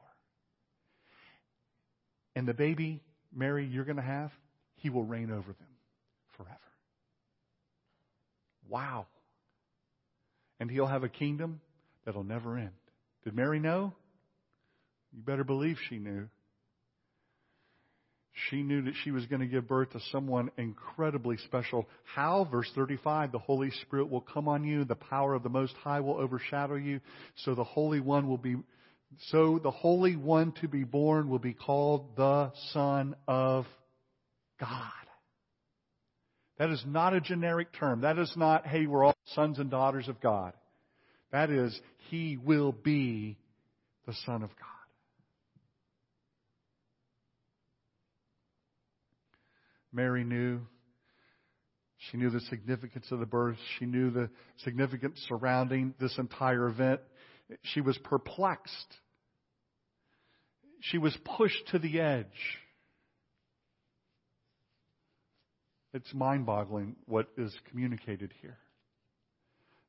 And 2.36 2.46
the 2.46 2.54
baby, 2.54 3.00
Mary, 3.34 3.66
you're 3.66 3.84
going 3.84 3.96
to 3.96 4.02
have, 4.02 4.30
he 4.76 4.90
will 4.90 5.04
reign 5.04 5.30
over 5.30 5.46
them 5.46 5.68
forever. 6.36 6.58
Wow. 8.68 9.06
And 10.60 10.70
he'll 10.70 10.86
have 10.86 11.04
a 11.04 11.08
kingdom 11.08 11.60
that'll 12.04 12.24
never 12.24 12.58
end. 12.58 12.70
Did 13.24 13.34
Mary 13.34 13.60
know? 13.60 13.92
You 15.12 15.22
better 15.22 15.44
believe 15.44 15.76
she 15.88 15.98
knew. 15.98 16.28
She 18.50 18.62
knew 18.62 18.82
that 18.82 18.94
she 19.04 19.12
was 19.12 19.26
going 19.26 19.40
to 19.40 19.46
give 19.46 19.68
birth 19.68 19.90
to 19.92 20.00
someone 20.10 20.50
incredibly 20.56 21.36
special. 21.38 21.88
How? 22.02 22.48
Verse 22.50 22.70
35 22.74 23.30
The 23.30 23.38
Holy 23.38 23.70
Spirit 23.82 24.10
will 24.10 24.20
come 24.20 24.48
on 24.48 24.64
you, 24.64 24.84
the 24.84 24.96
power 24.96 25.34
of 25.34 25.44
the 25.44 25.48
Most 25.48 25.74
High 25.82 26.00
will 26.00 26.16
overshadow 26.16 26.74
you, 26.74 27.00
so 27.44 27.54
the 27.54 27.64
Holy 27.64 28.00
One 28.00 28.28
will 28.28 28.38
be. 28.38 28.56
So 29.28 29.60
the 29.62 29.70
Holy 29.70 30.16
One 30.16 30.52
to 30.60 30.68
be 30.68 30.82
born 30.82 31.28
will 31.28 31.38
be 31.38 31.54
called 31.54 32.16
the 32.16 32.50
Son 32.72 33.14
of 33.28 33.66
God. 34.58 34.90
That 36.58 36.70
is 36.70 36.82
not 36.86 37.14
a 37.14 37.20
generic 37.20 37.68
term. 37.72 38.00
That 38.00 38.18
is 38.18 38.32
not, 38.36 38.66
hey, 38.66 38.86
we're 38.86 39.04
all 39.04 39.16
sons 39.34 39.60
and 39.60 39.70
daughters 39.70 40.08
of 40.08 40.20
God. 40.20 40.54
That 41.30 41.50
is, 41.50 41.78
He 42.10 42.36
will 42.36 42.72
be 42.72 43.36
the 44.06 44.14
Son 44.26 44.42
of 44.42 44.50
God. 44.50 44.73
Mary 49.94 50.24
knew. 50.24 50.60
She 52.10 52.16
knew 52.16 52.28
the 52.28 52.40
significance 52.40 53.06
of 53.10 53.20
the 53.20 53.26
birth. 53.26 53.56
She 53.78 53.86
knew 53.86 54.10
the 54.10 54.28
significance 54.64 55.24
surrounding 55.28 55.94
this 56.00 56.18
entire 56.18 56.66
event. 56.66 57.00
She 57.62 57.80
was 57.80 57.96
perplexed. 57.98 58.94
She 60.80 60.98
was 60.98 61.16
pushed 61.24 61.68
to 61.68 61.78
the 61.78 62.00
edge. 62.00 62.26
It's 65.94 66.12
mind 66.12 66.44
boggling 66.44 66.96
what 67.06 67.28
is 67.38 67.54
communicated 67.70 68.34
here. 68.42 68.58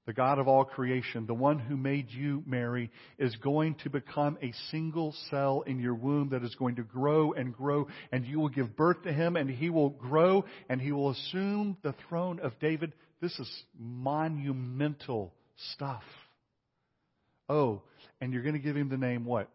The 0.05 0.13
God 0.13 0.38
of 0.38 0.47
all 0.47 0.65
creation, 0.65 1.25
the 1.25 1.33
one 1.33 1.57
who 1.57 1.75
made 1.75 2.12
you, 2.12 2.43
Mary, 2.45 2.91
is 3.17 3.35
going 3.38 3.75
to 3.83 3.89
become 3.89 4.38
a 4.41 4.53
single 4.69 5.15
cell 5.31 5.63
in 5.65 5.79
your 5.79 5.95
womb 5.95 6.29
that 6.29 6.43
is 6.43 6.53
going 6.55 6.75
to 6.75 6.83
grow 6.83 7.33
and 7.33 7.55
grow, 7.55 7.88
and 8.12 8.24
you 8.24 8.39
will 8.39 8.50
give 8.50 8.75
birth 8.75 9.01
to 9.03 9.12
him, 9.12 9.35
and 9.35 9.50
he 9.50 9.71
will 9.71 9.89
grow, 9.89 10.45
and 10.69 10.79
he 10.79 10.91
will 10.91 11.09
assume 11.09 11.75
the 11.81 11.95
throne 12.07 12.39
of 12.39 12.59
David. 12.59 12.93
This 13.19 13.38
is 13.39 13.63
monumental 13.79 15.33
stuff. 15.74 16.03
Oh, 17.50 17.81
and 18.21 18.31
you're 18.31 18.43
going 18.43 18.53
to 18.53 18.59
give 18.59 18.77
him 18.77 18.89
the 18.89 18.97
name 18.97 19.25
what? 19.25 19.50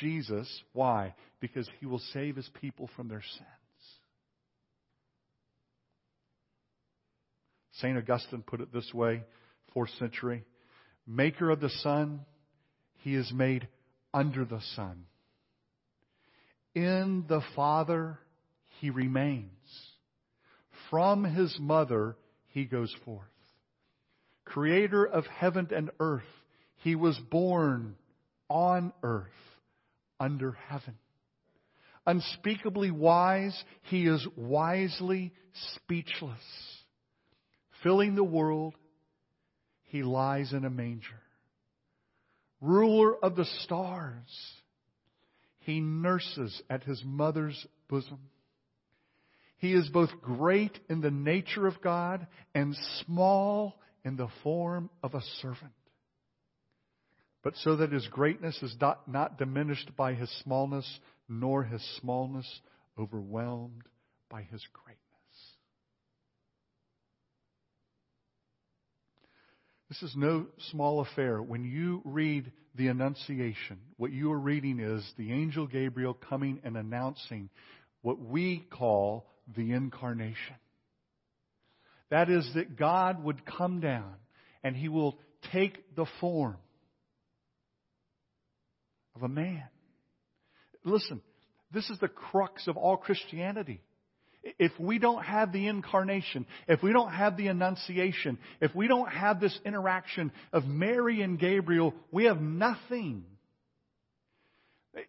Jesus. 0.00 0.48
Why? 0.72 1.14
Because 1.40 1.68
he 1.80 1.86
will 1.86 2.02
save 2.12 2.36
his 2.36 2.48
people 2.60 2.88
from 2.94 3.08
their 3.08 3.22
sins. 3.22 3.48
St. 7.72 7.96
Augustine 7.98 8.42
put 8.42 8.60
it 8.60 8.72
this 8.72 8.92
way, 8.94 9.24
4th 9.74 9.98
century 9.98 10.44
Maker 11.06 11.50
of 11.50 11.60
the 11.60 11.68
sun, 11.68 12.20
he 12.98 13.14
is 13.14 13.32
made 13.32 13.66
under 14.14 14.44
the 14.44 14.60
sun. 14.76 15.04
In 16.74 17.24
the 17.28 17.42
Father, 17.56 18.18
he 18.80 18.90
remains. 18.90 19.50
From 20.90 21.24
his 21.24 21.56
mother, 21.58 22.16
he 22.48 22.66
goes 22.66 22.94
forth. 23.04 23.26
Creator 24.44 25.06
of 25.06 25.26
heaven 25.26 25.68
and 25.74 25.90
earth, 25.98 26.22
he 26.76 26.94
was 26.94 27.18
born 27.30 27.96
on 28.48 28.92
earth, 29.02 29.26
under 30.20 30.52
heaven. 30.52 30.94
Unspeakably 32.06 32.90
wise, 32.90 33.60
he 33.82 34.06
is 34.06 34.24
wisely 34.36 35.32
speechless 35.74 36.40
filling 37.82 38.14
the 38.14 38.24
world, 38.24 38.74
he 39.92 40.02
lies 40.02 40.54
in 40.54 40.64
a 40.64 40.70
manger. 40.70 41.20
Ruler 42.62 43.14
of 43.22 43.36
the 43.36 43.44
stars, 43.44 44.54
he 45.58 45.80
nurses 45.80 46.62
at 46.70 46.82
his 46.82 47.02
mother's 47.04 47.66
bosom. 47.90 48.20
He 49.58 49.74
is 49.74 49.90
both 49.90 50.08
great 50.22 50.78
in 50.88 51.02
the 51.02 51.10
nature 51.10 51.66
of 51.66 51.82
God 51.82 52.26
and 52.54 52.74
small 53.04 53.78
in 54.02 54.16
the 54.16 54.30
form 54.42 54.88
of 55.02 55.12
a 55.12 55.20
servant. 55.42 55.74
But 57.42 57.56
so 57.56 57.76
that 57.76 57.92
his 57.92 58.08
greatness 58.08 58.62
is 58.62 58.74
not, 58.80 59.06
not 59.06 59.36
diminished 59.36 59.94
by 59.94 60.14
his 60.14 60.30
smallness, 60.42 60.88
nor 61.28 61.64
his 61.64 61.84
smallness 62.00 62.48
overwhelmed 62.98 63.82
by 64.30 64.40
his 64.40 64.64
greatness. 64.72 65.01
This 69.92 70.10
is 70.10 70.16
no 70.16 70.46
small 70.70 71.00
affair. 71.00 71.42
When 71.42 71.64
you 71.64 72.00
read 72.06 72.50
the 72.74 72.88
Annunciation, 72.88 73.78
what 73.98 74.10
you 74.10 74.32
are 74.32 74.38
reading 74.38 74.80
is 74.80 75.06
the 75.18 75.30
angel 75.30 75.66
Gabriel 75.66 76.14
coming 76.14 76.60
and 76.64 76.78
announcing 76.78 77.50
what 78.00 78.18
we 78.18 78.64
call 78.72 79.26
the 79.54 79.72
incarnation. 79.72 80.56
That 82.08 82.30
is, 82.30 82.50
that 82.54 82.78
God 82.78 83.22
would 83.22 83.44
come 83.44 83.80
down 83.80 84.14
and 84.64 84.74
he 84.74 84.88
will 84.88 85.18
take 85.52 85.94
the 85.94 86.06
form 86.20 86.56
of 89.14 89.24
a 89.24 89.28
man. 89.28 89.64
Listen, 90.84 91.20
this 91.70 91.90
is 91.90 91.98
the 91.98 92.08
crux 92.08 92.66
of 92.66 92.78
all 92.78 92.96
Christianity. 92.96 93.82
If 94.42 94.72
we 94.78 94.98
don't 94.98 95.22
have 95.22 95.52
the 95.52 95.68
incarnation, 95.68 96.46
if 96.66 96.82
we 96.82 96.92
don't 96.92 97.12
have 97.12 97.36
the 97.36 97.46
annunciation, 97.46 98.38
if 98.60 98.74
we 98.74 98.88
don't 98.88 99.10
have 99.10 99.40
this 99.40 99.56
interaction 99.64 100.32
of 100.52 100.66
Mary 100.66 101.22
and 101.22 101.38
Gabriel, 101.38 101.94
we 102.10 102.24
have 102.24 102.40
nothing. 102.40 103.24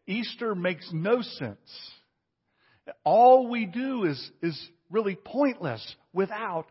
Easter 0.06 0.54
makes 0.54 0.88
no 0.94 1.22
sense. 1.22 1.92
All 3.04 3.50
we 3.50 3.66
do 3.66 4.06
is, 4.06 4.32
is 4.42 4.70
really 4.92 5.16
pointless 5.16 5.96
without 6.14 6.66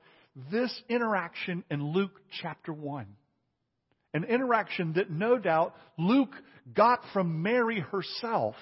this 0.50 0.72
interaction 0.88 1.64
in 1.70 1.92
Luke 1.92 2.20
chapter 2.42 2.72
1. 2.72 3.06
An 4.14 4.24
interaction 4.24 4.94
that 4.94 5.10
no 5.10 5.38
doubt 5.38 5.74
Luke 5.98 6.34
got 6.74 7.00
from 7.12 7.42
Mary 7.42 7.80
herself 7.80 8.54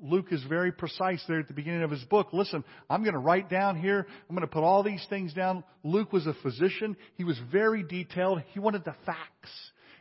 Luke 0.00 0.26
is 0.30 0.42
very 0.44 0.72
precise 0.72 1.22
there 1.26 1.40
at 1.40 1.48
the 1.48 1.54
beginning 1.54 1.82
of 1.82 1.90
his 1.90 2.04
book. 2.04 2.28
Listen, 2.32 2.64
I'm 2.90 3.02
going 3.02 3.14
to 3.14 3.20
write 3.20 3.48
down 3.48 3.80
here. 3.80 4.06
I'm 4.28 4.36
going 4.36 4.46
to 4.46 4.52
put 4.52 4.62
all 4.62 4.82
these 4.82 5.04
things 5.08 5.32
down. 5.32 5.64
Luke 5.82 6.12
was 6.12 6.26
a 6.26 6.34
physician. 6.42 6.96
He 7.16 7.24
was 7.24 7.38
very 7.50 7.82
detailed. 7.82 8.42
He 8.52 8.60
wanted 8.60 8.84
the 8.84 8.94
facts. 9.06 9.50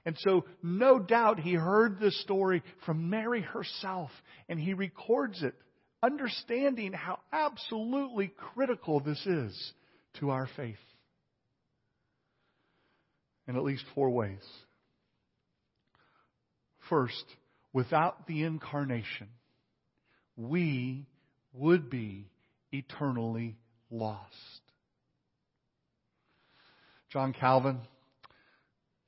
And 0.06 0.18
so, 0.20 0.46
no 0.62 1.00
doubt, 1.00 1.40
he 1.40 1.54
heard 1.54 2.00
this 2.00 2.20
story 2.22 2.64
from 2.86 3.10
Mary 3.10 3.42
herself, 3.42 4.10
and 4.48 4.60
he 4.60 4.74
records 4.74 5.44
it, 5.44 5.54
understanding 6.02 6.94
how 6.94 7.20
absolutely 7.32 8.34
critical 8.54 9.00
this 9.00 9.26
is 9.26 9.74
to 10.20 10.32
our 10.32 10.48
faith. 10.56 10.78
In 13.48 13.56
at 13.56 13.64
least 13.64 13.84
four 13.96 14.10
ways. 14.10 14.44
First, 16.90 17.26
without 17.74 18.26
the 18.28 18.44
incarnation, 18.44 19.28
we 20.40 21.06
would 21.54 21.90
be 21.90 22.30
eternally 22.72 23.58
lost. 23.92 24.26
John 27.12 27.34
Calvin 27.34 27.80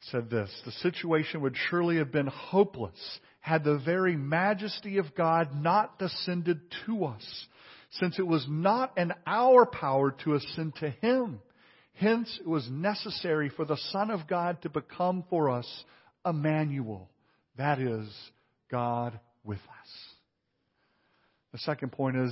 said 0.02 0.30
this 0.30 0.50
The 0.66 0.72
situation 0.72 1.42
would 1.42 1.56
surely 1.70 1.98
have 1.98 2.12
been 2.12 2.28
hopeless 2.28 3.20
had 3.40 3.64
the 3.64 3.80
very 3.84 4.16
majesty 4.16 4.98
of 4.98 5.16
God 5.16 5.56
not 5.56 5.98
descended 5.98 6.60
to 6.86 7.06
us, 7.06 7.48
since 7.92 8.20
it 8.20 8.28
was 8.28 8.46
not 8.50 8.98
in 8.98 9.14
our 9.26 9.66
power 9.66 10.12
to 10.24 10.36
ascend 10.36 10.76
to 10.76 10.90
Him. 10.90 11.40
Hence, 11.94 12.40
it 12.40 12.48
was 12.48 12.68
necessary 12.70 13.50
for 13.50 13.66
the 13.66 13.78
Son 13.92 14.12
of 14.12 14.28
God 14.28 14.62
to 14.64 14.70
become 14.70 15.24
for 15.30 15.50
us 15.50 15.84
Emmanuel, 16.26 17.10
that 17.58 17.80
is, 17.80 18.10
God 18.70 19.20
with 19.44 19.60
us. 19.60 20.11
The 21.52 21.60
second 21.60 21.92
point 21.92 22.18
is 22.18 22.32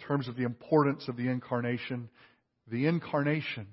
in 0.00 0.06
terms 0.06 0.28
of 0.28 0.36
the 0.36 0.44
importance 0.44 1.08
of 1.08 1.16
the 1.16 1.28
incarnation, 1.28 2.08
the 2.68 2.86
incarnation 2.86 3.66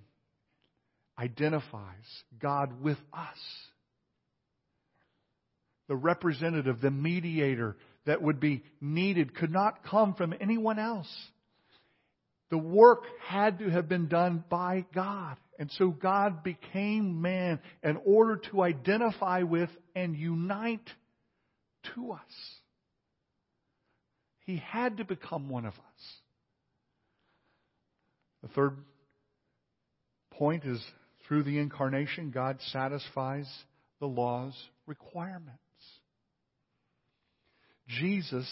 identifies 1.18 2.24
God 2.40 2.82
with 2.82 2.98
us. 3.14 3.38
The 5.88 5.96
representative, 5.96 6.80
the 6.80 6.92
mediator 6.92 7.76
that 8.06 8.22
would 8.22 8.40
be 8.40 8.64
needed 8.80 9.36
could 9.36 9.52
not 9.52 9.84
come 9.84 10.14
from 10.14 10.34
anyone 10.40 10.80
else. 10.80 11.12
The 12.50 12.58
work 12.58 13.04
had 13.26 13.60
to 13.60 13.70
have 13.70 13.90
been 13.90 14.08
done 14.08 14.44
by 14.50 14.86
God. 14.94 15.38
And 15.60 15.72
so 15.72 15.90
God 15.90 16.44
became 16.44 17.22
man 17.22 17.60
in 17.84 17.98
order 18.06 18.42
to 18.52 18.62
identify 18.62 19.44
with 19.44 19.70
and 19.96 20.16
unite 20.16 20.88
to 21.96 22.12
us. 22.12 22.20
He 24.46 24.58
had 24.58 24.98
to 24.98 25.06
become 25.06 25.50
one 25.50 25.66
of 25.66 25.74
us. 25.74 26.14
The 28.42 28.50
third 28.50 28.78
point 30.32 30.66
is 30.66 30.84
through 31.28 31.44
the 31.44 31.60
incarnation, 31.60 32.32
God 32.32 32.58
satisfies 32.72 33.48
the 34.00 34.08
law's 34.08 34.56
requirements. 34.86 35.60
Jesus 37.88 38.50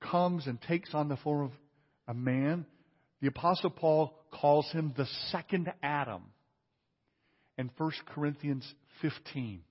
comes 0.00 0.46
and 0.46 0.60
takes 0.60 0.94
on 0.94 1.08
the 1.08 1.16
form 1.16 1.46
of 1.46 1.52
a 2.08 2.14
man. 2.14 2.66
The 3.20 3.28
Apostle 3.28 3.70
Paul 3.70 4.18
calls 4.30 4.70
him 4.72 4.92
the 4.96 5.06
second 5.30 5.72
Adam 5.82 6.22
in 7.56 7.70
1 7.76 7.92
Corinthians 8.14 8.66
15. 9.00 9.62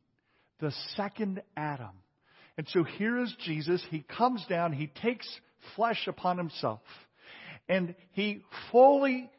The 0.60 0.72
second 0.96 1.42
Adam. 1.58 1.90
And 2.58 2.68
so 2.70 2.84
here 2.84 3.18
is 3.18 3.34
Jesus. 3.46 3.84
He 3.90 4.04
comes 4.04 4.46
down, 4.48 4.74
he 4.74 4.88
takes 4.88 5.28
flesh 5.76 6.08
upon 6.08 6.38
himself, 6.38 6.82
and 7.70 7.96
he 8.12 8.42
fully 8.72 9.30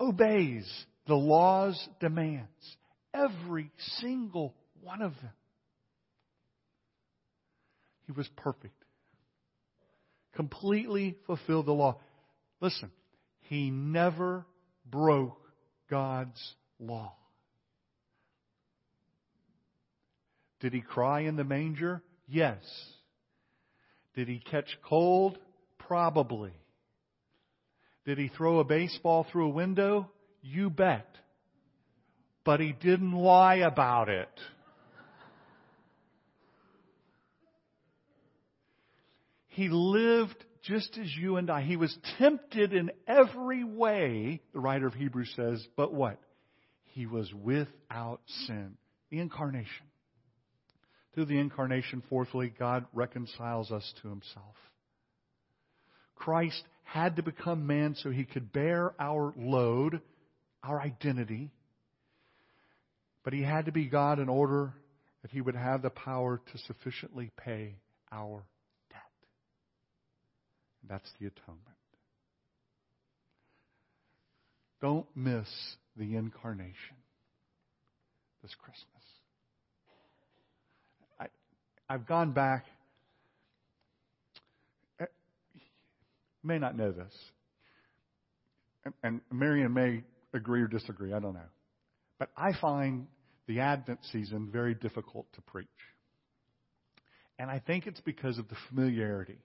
obeys 0.00 0.66
the 1.06 1.14
law's 1.14 1.88
demands. 2.00 2.48
Every 3.12 3.70
single 4.00 4.54
one 4.82 5.02
of 5.02 5.12
them. 5.16 5.32
He 8.06 8.12
was 8.12 8.28
perfect. 8.36 8.74
Completely 10.34 11.16
fulfilled 11.26 11.66
the 11.66 11.72
law. 11.72 12.00
Listen, 12.60 12.90
he 13.42 13.70
never 13.70 14.46
broke 14.84 15.38
God's 15.88 16.54
law. 16.80 17.14
Did 20.60 20.72
he 20.72 20.80
cry 20.80 21.20
in 21.20 21.36
the 21.36 21.44
manger? 21.44 22.02
Yes. 22.26 22.62
Did 24.14 24.28
he 24.28 24.38
catch 24.38 24.68
cold? 24.88 25.38
Probably. 25.78 26.52
Did 28.04 28.18
he 28.18 28.28
throw 28.28 28.58
a 28.58 28.64
baseball 28.64 29.26
through 29.30 29.46
a 29.46 29.50
window? 29.50 30.10
You 30.42 30.70
bet. 30.70 31.08
But 32.44 32.60
he 32.60 32.72
didn't 32.72 33.12
lie 33.12 33.56
about 33.56 34.08
it. 34.08 34.28
He 39.48 39.68
lived 39.68 40.44
just 40.64 40.98
as 40.98 41.14
you 41.16 41.36
and 41.36 41.48
I. 41.48 41.62
He 41.62 41.76
was 41.76 41.96
tempted 42.18 42.72
in 42.72 42.90
every 43.06 43.64
way, 43.64 44.40
the 44.52 44.60
writer 44.60 44.86
of 44.86 44.94
Hebrews 44.94 45.32
says, 45.36 45.66
but 45.76 45.94
what? 45.94 46.18
He 46.84 47.06
was 47.06 47.32
without 47.32 48.20
sin. 48.46 48.76
The 49.10 49.20
incarnation. 49.20 49.86
Through 51.14 51.26
the 51.26 51.38
incarnation, 51.38 52.02
fourthly, 52.08 52.52
God 52.58 52.86
reconciles 52.92 53.70
us 53.70 53.92
to 54.02 54.08
himself. 54.08 54.56
Christ 56.16 56.62
had 56.82 57.16
to 57.16 57.22
become 57.22 57.66
man 57.66 57.94
so 57.94 58.10
he 58.10 58.24
could 58.24 58.52
bear 58.52 58.94
our 58.98 59.32
load, 59.36 60.00
our 60.62 60.80
identity. 60.80 61.50
But 63.22 63.32
he 63.32 63.42
had 63.42 63.66
to 63.66 63.72
be 63.72 63.86
God 63.86 64.18
in 64.18 64.28
order 64.28 64.74
that 65.22 65.30
he 65.30 65.40
would 65.40 65.56
have 65.56 65.82
the 65.82 65.90
power 65.90 66.40
to 66.52 66.58
sufficiently 66.58 67.30
pay 67.36 67.76
our 68.12 68.44
debt. 68.90 69.00
that's 70.86 71.10
the 71.18 71.26
atonement. 71.26 71.60
Don't 74.82 75.06
miss 75.16 75.48
the 75.96 76.14
incarnation 76.14 76.96
this 78.42 78.54
Christmas. 78.62 78.84
I, 81.18 81.26
I've 81.94 82.06
gone 82.06 82.32
back. 82.32 82.64
You 84.98 85.06
eh, 85.06 85.60
may 86.42 86.58
not 86.58 86.76
know 86.76 86.90
this. 86.90 87.12
And, 88.84 88.94
and 89.04 89.20
Marion 89.30 89.72
may 89.72 90.02
agree 90.32 90.62
or 90.62 90.66
disagree, 90.66 91.12
I 91.12 91.20
don't 91.20 91.34
know. 91.34 91.50
But 92.18 92.30
I 92.36 92.50
find 92.60 93.06
the 93.46 93.60
Advent 93.60 94.00
season 94.10 94.48
very 94.52 94.74
difficult 94.74 95.26
to 95.34 95.40
preach. 95.42 95.68
And 97.38 97.48
I 97.48 97.60
think 97.64 97.86
it's 97.86 98.00
because 98.00 98.38
of 98.38 98.48
the 98.48 98.56
familiarity 98.68 99.38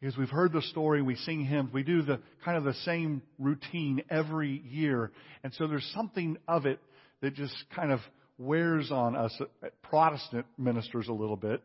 because 0.00 0.18
we've 0.18 0.28
heard 0.28 0.52
the 0.52 0.62
story, 0.62 1.00
we 1.00 1.16
sing 1.16 1.46
hymns, 1.46 1.72
we 1.72 1.82
do 1.82 2.02
the 2.02 2.20
kind 2.44 2.58
of 2.58 2.64
the 2.64 2.74
same 2.84 3.22
routine 3.38 4.02
every 4.10 4.62
year. 4.68 5.12
And 5.42 5.54
so 5.54 5.66
there's 5.66 5.90
something 5.94 6.36
of 6.46 6.66
it 6.66 6.78
that 7.22 7.34
just 7.34 7.54
kind 7.74 7.90
of 7.90 8.00
wears 8.38 8.90
on 8.90 9.16
us 9.16 9.36
uh, 9.40 9.66
Protestant 9.82 10.46
ministers 10.56 11.08
a 11.08 11.12
little 11.12 11.36
bit. 11.36 11.62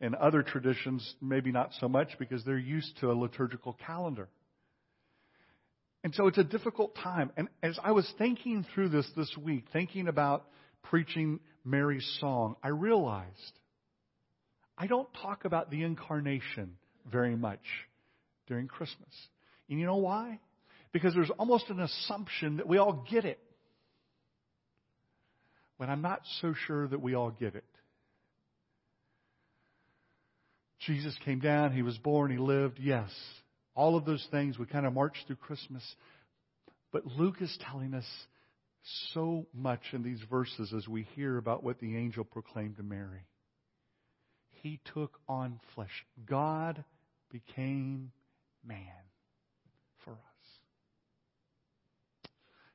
And 0.00 0.16
other 0.16 0.42
traditions, 0.42 1.14
maybe 1.20 1.52
not 1.52 1.70
so 1.78 1.88
much 1.88 2.08
because 2.18 2.44
they're 2.44 2.58
used 2.58 2.98
to 3.00 3.12
a 3.12 3.14
liturgical 3.14 3.78
calendar. 3.86 4.28
And 6.02 6.12
so 6.14 6.26
it's 6.26 6.38
a 6.38 6.44
difficult 6.44 6.96
time. 6.96 7.30
And 7.36 7.48
as 7.62 7.78
I 7.82 7.92
was 7.92 8.12
thinking 8.18 8.66
through 8.74 8.88
this 8.88 9.08
this 9.16 9.32
week, 9.40 9.66
thinking 9.72 10.08
about 10.08 10.46
preaching 10.82 11.38
Mary's 11.64 12.18
song, 12.20 12.56
I 12.62 12.68
realized 12.68 13.58
I 14.76 14.88
don't 14.88 15.08
talk 15.22 15.44
about 15.44 15.70
the 15.70 15.84
incarnation 15.84 16.76
very 17.10 17.36
much 17.36 17.62
during 18.48 18.66
Christmas. 18.66 19.14
And 19.68 19.78
you 19.78 19.86
know 19.86 19.96
why? 19.96 20.40
Because 20.92 21.14
there's 21.14 21.30
almost 21.38 21.70
an 21.70 21.80
assumption 21.80 22.56
that 22.56 22.66
we 22.66 22.78
all 22.78 23.06
get 23.08 23.24
it. 23.24 23.38
But 25.82 25.88
I'm 25.88 26.00
not 26.00 26.20
so 26.40 26.54
sure 26.68 26.86
that 26.86 27.02
we 27.02 27.16
all 27.16 27.32
get 27.32 27.56
it. 27.56 27.64
Jesus 30.86 31.12
came 31.24 31.40
down, 31.40 31.72
he 31.72 31.82
was 31.82 31.98
born, 31.98 32.30
he 32.30 32.36
lived, 32.36 32.78
yes. 32.80 33.10
All 33.74 33.96
of 33.96 34.04
those 34.04 34.24
things, 34.30 34.56
we 34.56 34.66
kind 34.66 34.86
of 34.86 34.92
march 34.92 35.16
through 35.26 35.34
Christmas. 35.42 35.82
But 36.92 37.04
Luke 37.04 37.38
is 37.42 37.58
telling 37.68 37.94
us 37.94 38.04
so 39.12 39.48
much 39.52 39.80
in 39.92 40.04
these 40.04 40.20
verses 40.30 40.72
as 40.72 40.86
we 40.86 41.02
hear 41.16 41.36
about 41.36 41.64
what 41.64 41.80
the 41.80 41.96
angel 41.96 42.22
proclaimed 42.22 42.76
to 42.76 42.84
Mary. 42.84 43.26
He 44.62 44.78
took 44.94 45.18
on 45.28 45.58
flesh. 45.74 46.06
God 46.26 46.84
became 47.28 48.12
man 48.64 48.86
for 50.04 50.12
us. 50.12 50.32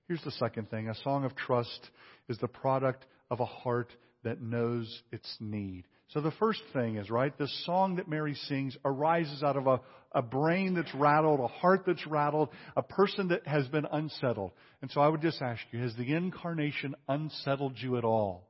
Here's 0.08 0.24
the 0.24 0.32
second 0.32 0.70
thing 0.70 0.88
a 0.88 0.96
song 1.04 1.26
of 1.26 1.36
trust 1.36 1.90
is 2.30 2.38
the 2.38 2.48
product 2.48 3.06
of 3.30 3.40
a 3.40 3.46
heart 3.46 3.92
that 4.24 4.42
knows 4.42 5.02
its 5.12 5.38
need. 5.40 5.86
So 6.10 6.22
the 6.22 6.32
first 6.32 6.62
thing 6.72 6.96
is, 6.96 7.10
right, 7.10 7.38
this 7.38 7.66
song 7.66 7.98
that 7.98 8.08
Mary 8.08 8.34
sings 8.48 8.78
arises 8.86 9.44
out 9.44 9.58
of 9.58 9.68
a, 9.68 9.82
a 10.14 10.22
brain 10.22 10.74
that's 10.74 10.94
rattled, 10.96 11.42
a 11.42 11.48
heart 11.48 11.84
that's 11.86 12.08
rattled, 12.08 12.50
a 12.78 12.82
person 12.82 13.28
that 13.30 13.46
has 13.46 13.68
been 13.68 13.86
unsettled. 13.92 14.52
And 14.82 14.90
so 14.90 15.02
I 15.02 15.10
would 15.10 15.22
just 15.22 15.42
ask 15.42 15.62
you, 15.72 15.82
has 15.82 15.94
the 15.96 16.14
incarnation 16.14 16.96
unsettled 17.10 17.74
you 17.78 17.98
at 17.98 18.06
all? 18.06 18.48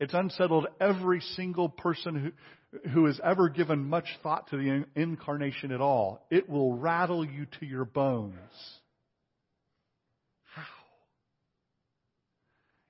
It's 0.00 0.14
unsettled 0.14 0.68
every 0.80 1.20
single 1.20 1.68
person 1.68 2.32
who, 2.72 2.90
who 2.90 3.06
has 3.06 3.20
ever 3.22 3.50
given 3.50 3.84
much 3.84 4.06
thought 4.22 4.48
to 4.48 4.56
the 4.56 4.86
incarnation 4.98 5.70
at 5.70 5.82
all. 5.82 6.24
It 6.30 6.48
will 6.48 6.76
rattle 6.76 7.26
you 7.26 7.46
to 7.60 7.66
your 7.66 7.84
bones. 7.84 8.34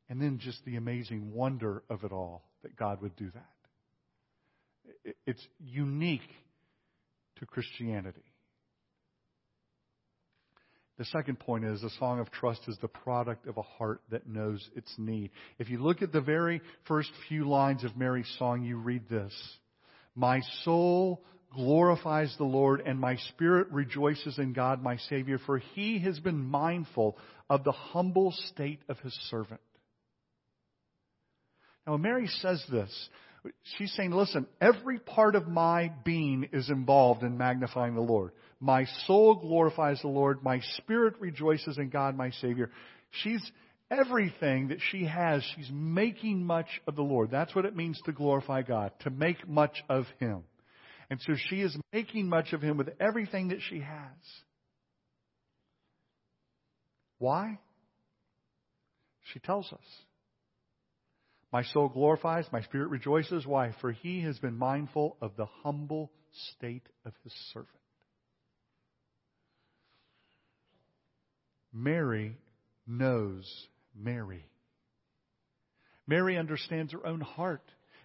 And 0.08 0.20
then 0.20 0.38
just 0.38 0.64
the 0.64 0.76
amazing 0.76 1.32
wonder 1.34 1.82
of 1.90 2.04
it 2.04 2.12
all 2.12 2.44
that 2.62 2.76
God 2.76 3.02
would 3.02 3.16
do 3.16 3.30
that. 3.34 5.14
It's 5.26 5.46
unique 5.58 6.28
to 7.36 7.46
Christianity. 7.46 8.22
The 10.98 11.04
second 11.04 11.38
point 11.38 11.64
is 11.64 11.80
the 11.80 11.90
song 12.00 12.18
of 12.18 12.30
trust 12.32 12.62
is 12.66 12.76
the 12.82 12.88
product 12.88 13.46
of 13.46 13.56
a 13.56 13.62
heart 13.62 14.00
that 14.10 14.26
knows 14.26 14.68
its 14.74 14.92
need. 14.98 15.30
If 15.58 15.70
you 15.70 15.78
look 15.78 16.02
at 16.02 16.12
the 16.12 16.20
very 16.20 16.60
first 16.88 17.10
few 17.28 17.48
lines 17.48 17.84
of 17.84 17.96
Mary's 17.96 18.32
song, 18.38 18.64
you 18.64 18.78
read 18.78 19.08
this 19.08 19.32
My 20.16 20.40
soul 20.64 21.22
glorifies 21.54 22.34
the 22.36 22.44
Lord, 22.44 22.82
and 22.84 22.98
my 22.98 23.16
spirit 23.16 23.68
rejoices 23.70 24.38
in 24.38 24.52
God 24.52 24.82
my 24.82 24.96
Savior, 25.08 25.38
for 25.46 25.58
he 25.58 26.00
has 26.00 26.18
been 26.18 26.38
mindful 26.38 27.16
of 27.48 27.62
the 27.62 27.72
humble 27.72 28.32
state 28.52 28.80
of 28.88 28.98
his 28.98 29.14
servant. 29.30 29.60
Now, 31.88 31.92
when 31.92 32.02
Mary 32.02 32.26
says 32.42 32.62
this, 32.70 33.08
she's 33.78 33.90
saying, 33.94 34.10
listen, 34.10 34.46
every 34.60 34.98
part 34.98 35.34
of 35.34 35.48
my 35.48 35.90
being 36.04 36.50
is 36.52 36.68
involved 36.68 37.22
in 37.22 37.38
magnifying 37.38 37.94
the 37.94 38.02
Lord. 38.02 38.32
My 38.60 38.84
soul 39.06 39.36
glorifies 39.36 39.98
the 40.02 40.08
Lord. 40.08 40.42
My 40.42 40.60
spirit 40.76 41.14
rejoices 41.18 41.78
in 41.78 41.88
God, 41.88 42.14
my 42.14 42.28
Savior. 42.42 42.70
She's, 43.22 43.40
everything 43.90 44.68
that 44.68 44.80
she 44.90 45.06
has, 45.06 45.42
she's 45.56 45.70
making 45.72 46.44
much 46.44 46.66
of 46.86 46.94
the 46.94 47.00
Lord. 47.00 47.30
That's 47.30 47.54
what 47.54 47.64
it 47.64 47.74
means 47.74 47.98
to 48.04 48.12
glorify 48.12 48.60
God, 48.60 48.92
to 49.04 49.10
make 49.10 49.48
much 49.48 49.82
of 49.88 50.04
Him. 50.20 50.42
And 51.08 51.18
so 51.22 51.36
she 51.48 51.62
is 51.62 51.74
making 51.90 52.28
much 52.28 52.52
of 52.52 52.60
Him 52.60 52.76
with 52.76 52.90
everything 53.00 53.48
that 53.48 53.60
she 53.66 53.80
has. 53.80 54.12
Why? 57.16 57.58
She 59.32 59.38
tells 59.38 59.72
us. 59.72 60.07
My 61.52 61.62
soul 61.62 61.88
glorifies, 61.88 62.46
my 62.52 62.60
spirit 62.62 62.88
rejoices. 62.88 63.46
Why? 63.46 63.72
For 63.80 63.92
he 63.92 64.20
has 64.22 64.38
been 64.38 64.56
mindful 64.58 65.16
of 65.22 65.36
the 65.36 65.46
humble 65.62 66.12
state 66.54 66.86
of 67.04 67.12
his 67.24 67.32
servant. 67.52 67.70
Mary 71.72 72.36
knows 72.86 73.46
Mary. 73.94 74.44
Mary 76.06 76.36
understands 76.36 76.92
her 76.92 77.06
own 77.06 77.20
heart. 77.20 77.62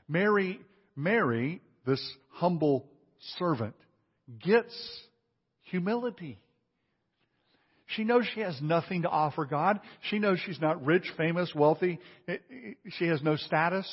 Mary, 0.08 0.60
Mary, 0.96 1.62
this 1.86 2.02
humble 2.30 2.86
servant, 3.38 3.76
gets 4.40 4.74
humility. 5.64 6.40
She 7.88 8.04
knows 8.04 8.26
she 8.34 8.42
has 8.42 8.60
nothing 8.62 9.04
to 9.04 9.10
offer 9.10 9.46
God. 9.46 9.80
She 10.10 10.20
knows 10.20 10.40
she's 10.46 10.62
not 10.62 10.86
rich, 10.86 11.06
famous, 11.18 11.54
wealthy. 11.54 12.00
Eh, 12.28 12.34
eh, 12.34 12.74
she 12.98 13.06
has 13.08 13.22
no 13.22 13.36
status. 13.36 13.88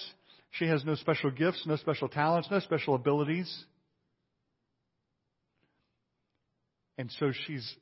She 0.53 0.67
has 0.67 0.85
no 0.85 0.95
special 0.95 1.31
gifts, 1.31 1.65
no 1.67 1.77
special 1.77 2.09
talents, 2.09 2.49
no 2.51 2.61
special 2.61 2.95
abilities. 2.95 3.65
And 6.99 7.11
so 7.19 7.33
she's 7.47 7.77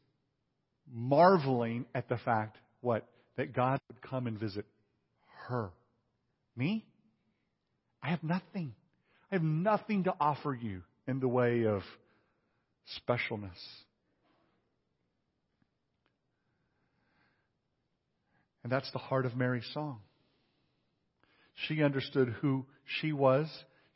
marveling 0.92 1.87
at 1.94 2.09
the 2.09 2.18
fact, 2.18 2.57
what? 2.81 3.07
That 3.37 3.53
God 3.53 3.81
would 3.88 4.03
come 4.03 4.27
and 4.27 4.38
visit 4.38 4.66
her. 5.49 5.71
Me? 6.57 6.85
I 8.03 8.11
have 8.11 8.23
nothing. 8.23 8.75
I 9.31 9.37
have 9.37 9.42
nothing 9.42 10.05
to 10.05 10.14
offer 10.21 10.55
you 10.55 10.83
in 11.07 11.21
the 11.21 11.29
way 11.29 11.64
of 11.64 11.83
specialness. 13.09 13.51
And 18.62 18.73
that's 18.73 18.90
the 18.92 18.99
heart 18.99 19.27
of 19.27 19.37
Mary's 19.37 19.68
song. 19.73 20.01
She 21.66 21.83
understood 21.83 22.29
who 22.40 22.66
she 23.01 23.12
was. 23.12 23.49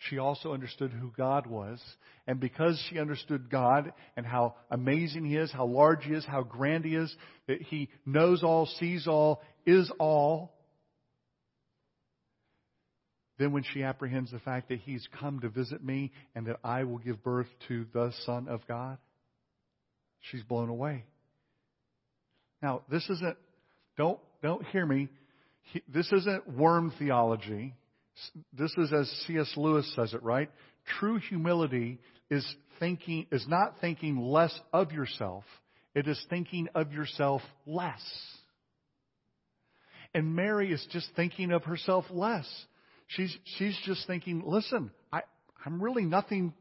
She 0.08 0.18
also 0.18 0.52
understood 0.52 0.90
who 0.90 1.12
God 1.16 1.46
was. 1.46 1.80
And 2.26 2.40
because 2.40 2.82
she 2.88 2.98
understood 2.98 3.50
God 3.50 3.92
and 4.16 4.26
how 4.26 4.56
amazing 4.70 5.24
He 5.24 5.36
is, 5.36 5.52
how 5.52 5.66
large 5.66 6.04
He 6.04 6.12
is, 6.12 6.24
how 6.24 6.42
grand 6.42 6.84
He 6.84 6.96
is, 6.96 7.14
that 7.46 7.62
He 7.62 7.88
knows 8.04 8.42
all, 8.42 8.66
sees 8.66 9.06
all, 9.06 9.42
is 9.64 9.90
all, 9.98 10.52
then 13.38 13.52
when 13.52 13.64
she 13.72 13.82
apprehends 13.82 14.30
the 14.30 14.38
fact 14.40 14.68
that 14.68 14.80
He's 14.80 15.06
come 15.18 15.40
to 15.40 15.48
visit 15.48 15.84
me 15.84 16.12
and 16.34 16.46
that 16.46 16.58
I 16.62 16.84
will 16.84 16.98
give 16.98 17.22
birth 17.22 17.48
to 17.68 17.86
the 17.92 18.12
Son 18.24 18.48
of 18.48 18.60
God, 18.68 18.98
she's 20.30 20.42
blown 20.42 20.68
away. 20.68 21.04
Now, 22.62 22.82
this 22.90 23.08
isn't, 23.08 23.36
don't 23.96 24.20
don't 24.42 24.64
hear 24.66 24.84
me. 24.84 25.08
This 25.88 26.10
isn't 26.12 26.48
worm 26.48 26.92
theology. 26.98 27.74
This 28.52 28.74
is 28.76 28.92
as 28.92 29.08
C.S. 29.26 29.52
Lewis 29.56 29.90
says 29.96 30.12
it, 30.12 30.22
right? 30.22 30.50
True 30.98 31.18
humility 31.18 31.98
is 32.30 32.44
thinking, 32.78 33.26
is 33.30 33.46
not 33.48 33.76
thinking 33.80 34.20
less 34.20 34.58
of 34.72 34.92
yourself. 34.92 35.44
It 35.94 36.08
is 36.08 36.22
thinking 36.28 36.68
of 36.74 36.92
yourself 36.92 37.42
less. 37.66 38.02
And 40.14 40.34
Mary 40.34 40.72
is 40.72 40.84
just 40.90 41.08
thinking 41.16 41.52
of 41.52 41.64
herself 41.64 42.04
less. 42.10 42.46
She's, 43.08 43.34
she's 43.56 43.78
just 43.84 44.06
thinking, 44.06 44.42
listen, 44.44 44.90
I, 45.12 45.20
I'm 45.64 45.82
really 45.82 46.04
nothing, 46.04 46.52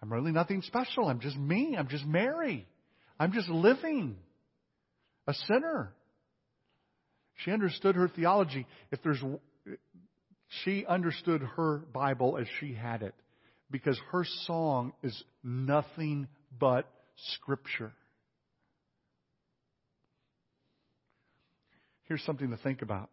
I'm 0.00 0.12
really 0.12 0.32
nothing 0.32 0.62
special. 0.62 1.08
I'm 1.08 1.20
just 1.20 1.36
me. 1.36 1.76
I'm 1.78 1.88
just 1.88 2.04
Mary. 2.04 2.66
I'm 3.18 3.32
just 3.32 3.48
living. 3.48 4.16
A 5.26 5.34
sinner. 5.34 5.94
She 7.44 7.50
understood 7.50 7.96
her 7.96 8.08
theology. 8.08 8.66
If 8.90 9.02
there's, 9.02 9.22
she 10.64 10.86
understood 10.86 11.42
her 11.56 11.78
Bible 11.92 12.38
as 12.38 12.46
she 12.60 12.74
had 12.74 13.02
it 13.02 13.14
because 13.70 13.98
her 14.10 14.24
song 14.46 14.92
is 15.02 15.22
nothing 15.42 16.28
but 16.58 16.88
Scripture. 17.34 17.92
Here's 22.04 22.22
something 22.24 22.50
to 22.50 22.56
think 22.58 22.82
about. 22.82 23.10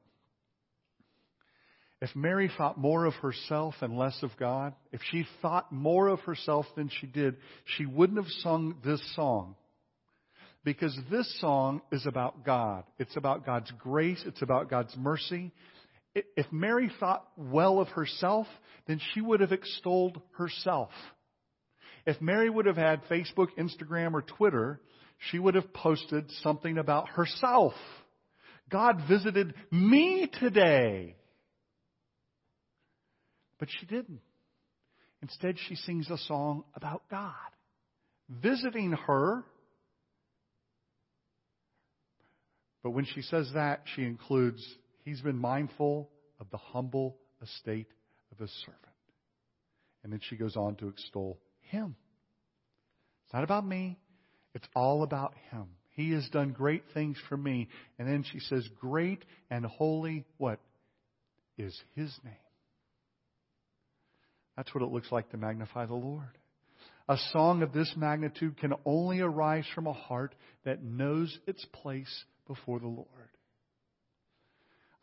If 2.02 2.16
Mary 2.16 2.50
thought 2.58 2.78
more 2.78 3.06
of 3.06 3.14
herself 3.16 3.76
and 3.82 3.98
less 3.98 4.18
of 4.24 4.32
God, 4.38 4.74
if 4.92 5.02
she 5.12 5.26
thought 5.42 5.72
more 5.72 6.08
of 6.08 6.22
herself 6.22 6.66
than 6.76 6.90
she 6.90 7.08
did, 7.08 7.38
she 7.78 7.86
wouldn't 7.86 8.18
have 8.18 8.32
sung 8.42 8.78
this 8.84 9.02
song 9.16 9.56
because 10.64 10.98
this 11.10 11.40
song 11.40 11.82
is 11.92 12.06
about 12.06 12.46
God. 12.46 12.84
It's 12.98 13.16
about 13.16 13.46
God's 13.46 13.72
grace. 13.80 14.22
It's 14.26 14.42
about 14.42 14.70
God's 14.70 14.96
mercy. 14.98 15.52
If 16.16 16.52
Mary 16.52 16.92
thought 17.00 17.26
well 17.38 17.80
of 17.80 17.88
herself, 17.90 18.48
then 18.88 19.00
she 19.14 19.22
would 19.22 19.40
have 19.40 19.52
extolled 19.52 20.22
herself. 20.38 20.90
If 22.06 22.20
Mary 22.22 22.50
would 22.50 22.66
have 22.66 22.78
had 22.78 23.04
Facebook, 23.06 23.50
Instagram, 23.58 24.14
or 24.14 24.22
Twitter, 24.22 24.82
she 25.30 25.40
would 25.40 25.56
have 25.56 25.74
posted 25.74 26.30
something 26.42 26.78
about 26.78 27.10
herself. 27.10 27.74
God 28.70 29.02
visited 29.08 29.54
me 29.72 30.30
today. 30.40 31.16
But 33.60 33.70
she 33.80 33.86
didn't. 33.86 34.22
Instead, 35.22 35.58
she 35.68 35.76
sings 35.76 36.10
a 36.10 36.18
song 36.18 36.64
about 36.76 37.04
God 37.12 37.34
visiting 38.30 38.92
her 38.92 39.44
But 42.90 42.96
when 42.96 43.06
she 43.06 43.22
says 43.22 43.52
that, 43.54 43.84
she 43.96 44.02
includes, 44.02 44.68
He's 45.06 45.22
been 45.22 45.38
mindful 45.38 46.10
of 46.40 46.50
the 46.50 46.58
humble 46.58 47.18
estate 47.40 47.86
of 48.32 48.40
His 48.40 48.50
servant. 48.66 48.82
And 50.04 50.12
then 50.12 50.20
she 50.28 50.36
goes 50.36 50.56
on 50.56 50.74
to 50.78 50.88
extol 50.88 51.38
Him. 51.70 51.96
It's 53.26 53.34
not 53.36 53.44
about 53.44 53.64
me. 53.64 54.00
It's 54.56 54.68
all 54.76 55.04
about 55.04 55.36
Him. 55.52 55.68
He 55.92 56.14
has 56.14 56.28
done 56.30 56.50
great 56.50 56.82
things 56.96 57.16
for 57.30 57.38
me. 57.38 57.68
And 58.00 58.08
then 58.08 58.24
she 58.24 58.40
says, 58.40 58.68
Great 58.82 59.24
and 59.52 59.64
holy, 59.68 60.26
what? 60.40 60.60
Is 61.60 61.80
His 61.96 62.12
name. 62.24 62.34
That's 64.58 64.74
what 64.74 64.84
it 64.84 64.92
looks 64.92 65.12
like 65.12 65.30
to 65.30 65.38
magnify 65.38 65.86
the 65.86 65.94
Lord. 65.94 66.40
A 67.08 67.18
song 67.34 67.62
of 67.62 67.72
this 67.72 67.94
magnitude 67.96 68.58
can 68.58 68.74
only 68.84 69.20
arise 69.20 69.66
from 69.76 69.86
a 69.86 69.94
heart 69.94 70.34
that 70.66 70.84
knows 70.84 71.38
its 71.46 71.64
place 71.72 72.26
before 72.50 72.80
the 72.80 72.88
Lord. 72.88 73.08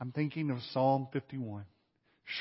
I'm 0.00 0.12
thinking 0.12 0.50
of 0.50 0.58
Psalm 0.72 1.08
51. 1.12 1.64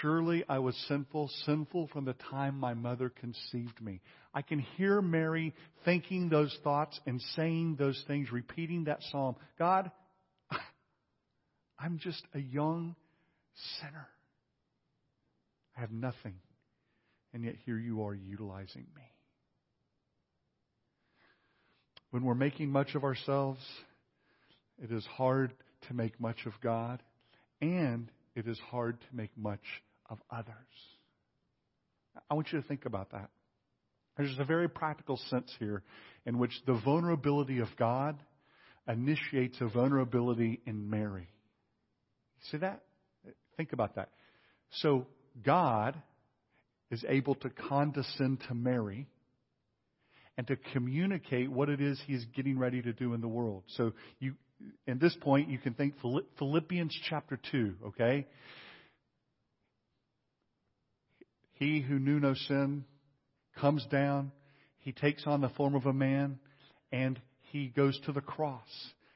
Surely 0.02 0.44
I 0.50 0.58
was 0.58 0.76
sinful, 0.88 1.30
sinful 1.46 1.88
from 1.94 2.06
the 2.06 2.16
time 2.32 2.60
my 2.60 2.74
mother 2.74 3.10
conceived 3.10 3.80
me. 3.80 4.02
I 4.34 4.42
can 4.42 4.60
hear 4.60 5.00
Mary 5.00 5.54
thinking 5.86 6.28
those 6.28 6.58
thoughts 6.64 7.00
and 7.06 7.22
saying 7.36 7.76
those 7.78 8.04
things, 8.08 8.32
repeating 8.32 8.86
that 8.86 9.04
psalm. 9.12 9.36
God, 9.60 9.92
I'm 11.80 12.00
just 12.00 12.24
a 12.34 12.40
young 12.40 12.96
sinner. 13.80 14.08
I 15.78 15.82
have 15.82 15.92
nothing. 15.92 16.36
And 17.32 17.44
yet 17.44 17.56
here 17.66 17.78
you 17.78 18.04
are 18.06 18.16
utilizing 18.16 18.88
me. 18.96 19.04
When 22.10 22.24
we're 22.24 22.34
making 22.34 22.72
much 22.72 22.96
of 22.96 23.04
ourselves, 23.04 23.60
it 24.82 24.92
is 24.92 25.06
hard 25.06 25.54
to 25.88 25.94
make 25.94 26.20
much 26.20 26.46
of 26.46 26.54
God, 26.62 27.02
and 27.62 28.12
it 28.36 28.48
is 28.48 28.60
hard 28.70 29.00
to 29.00 29.08
make 29.16 29.32
much 29.38 29.64
of 30.10 30.20
others. 30.30 30.56
I 32.30 32.34
want 32.34 32.52
you 32.52 32.62
to 32.62 32.68
think 32.68 32.86
about 32.86 33.12
that. 33.12 33.30
There's 34.18 34.38
a 34.40 34.46
very 34.46 34.70
practical 34.70 35.20
sense 35.30 35.52
here 35.60 35.84
in 36.26 36.38
which 36.38 36.54
the 36.66 36.80
vulnerability 36.86 37.60
of 37.60 37.68
God 37.78 38.18
initiates 38.88 39.58
a 39.60 39.68
vulnerability 39.68 40.62
in 40.66 40.90
Mary. 40.90 41.28
See 42.52 42.58
that? 42.58 42.82
Think 43.58 43.74
about 43.74 43.96
that. 43.96 44.10
So 44.82 45.08
God 45.44 46.02
is 46.92 47.04
able 47.08 47.36
to 47.36 47.50
condescend 47.50 48.42
to 48.48 48.54
Mary 48.54 49.08
and 50.38 50.46
to 50.48 50.56
communicate 50.74 51.50
what 51.50 51.70
it 51.70 51.82
is 51.82 52.00
he's 52.06 52.26
getting 52.36 52.58
ready 52.58 52.82
to 52.82 52.94
do 52.94 53.14
in 53.14 53.22
the 53.22 53.28
world. 53.28 53.64
So 53.78 53.94
you, 54.20 54.36
in 54.88 55.00
this 55.00 55.16
point, 55.22 55.50
you 55.50 55.58
can 55.58 55.74
think 55.74 55.96
Philippians 56.38 56.98
chapter 57.10 57.40
2, 57.52 57.76
okay? 57.88 58.28
He 61.54 61.82
who 61.82 62.00
knew 62.00 62.20
no 62.20 62.34
sin 62.34 62.86
comes 63.58 63.86
down, 63.88 64.32
he 64.80 64.92
takes 64.92 65.26
on 65.26 65.42
the 65.42 65.50
form 65.50 65.76
of 65.76 65.86
a 65.86 65.94
man, 65.94 66.40
and 66.92 67.20
he 67.52 67.68
goes 67.68 68.00
to 68.06 68.12
the 68.12 68.22
cross. 68.22 68.70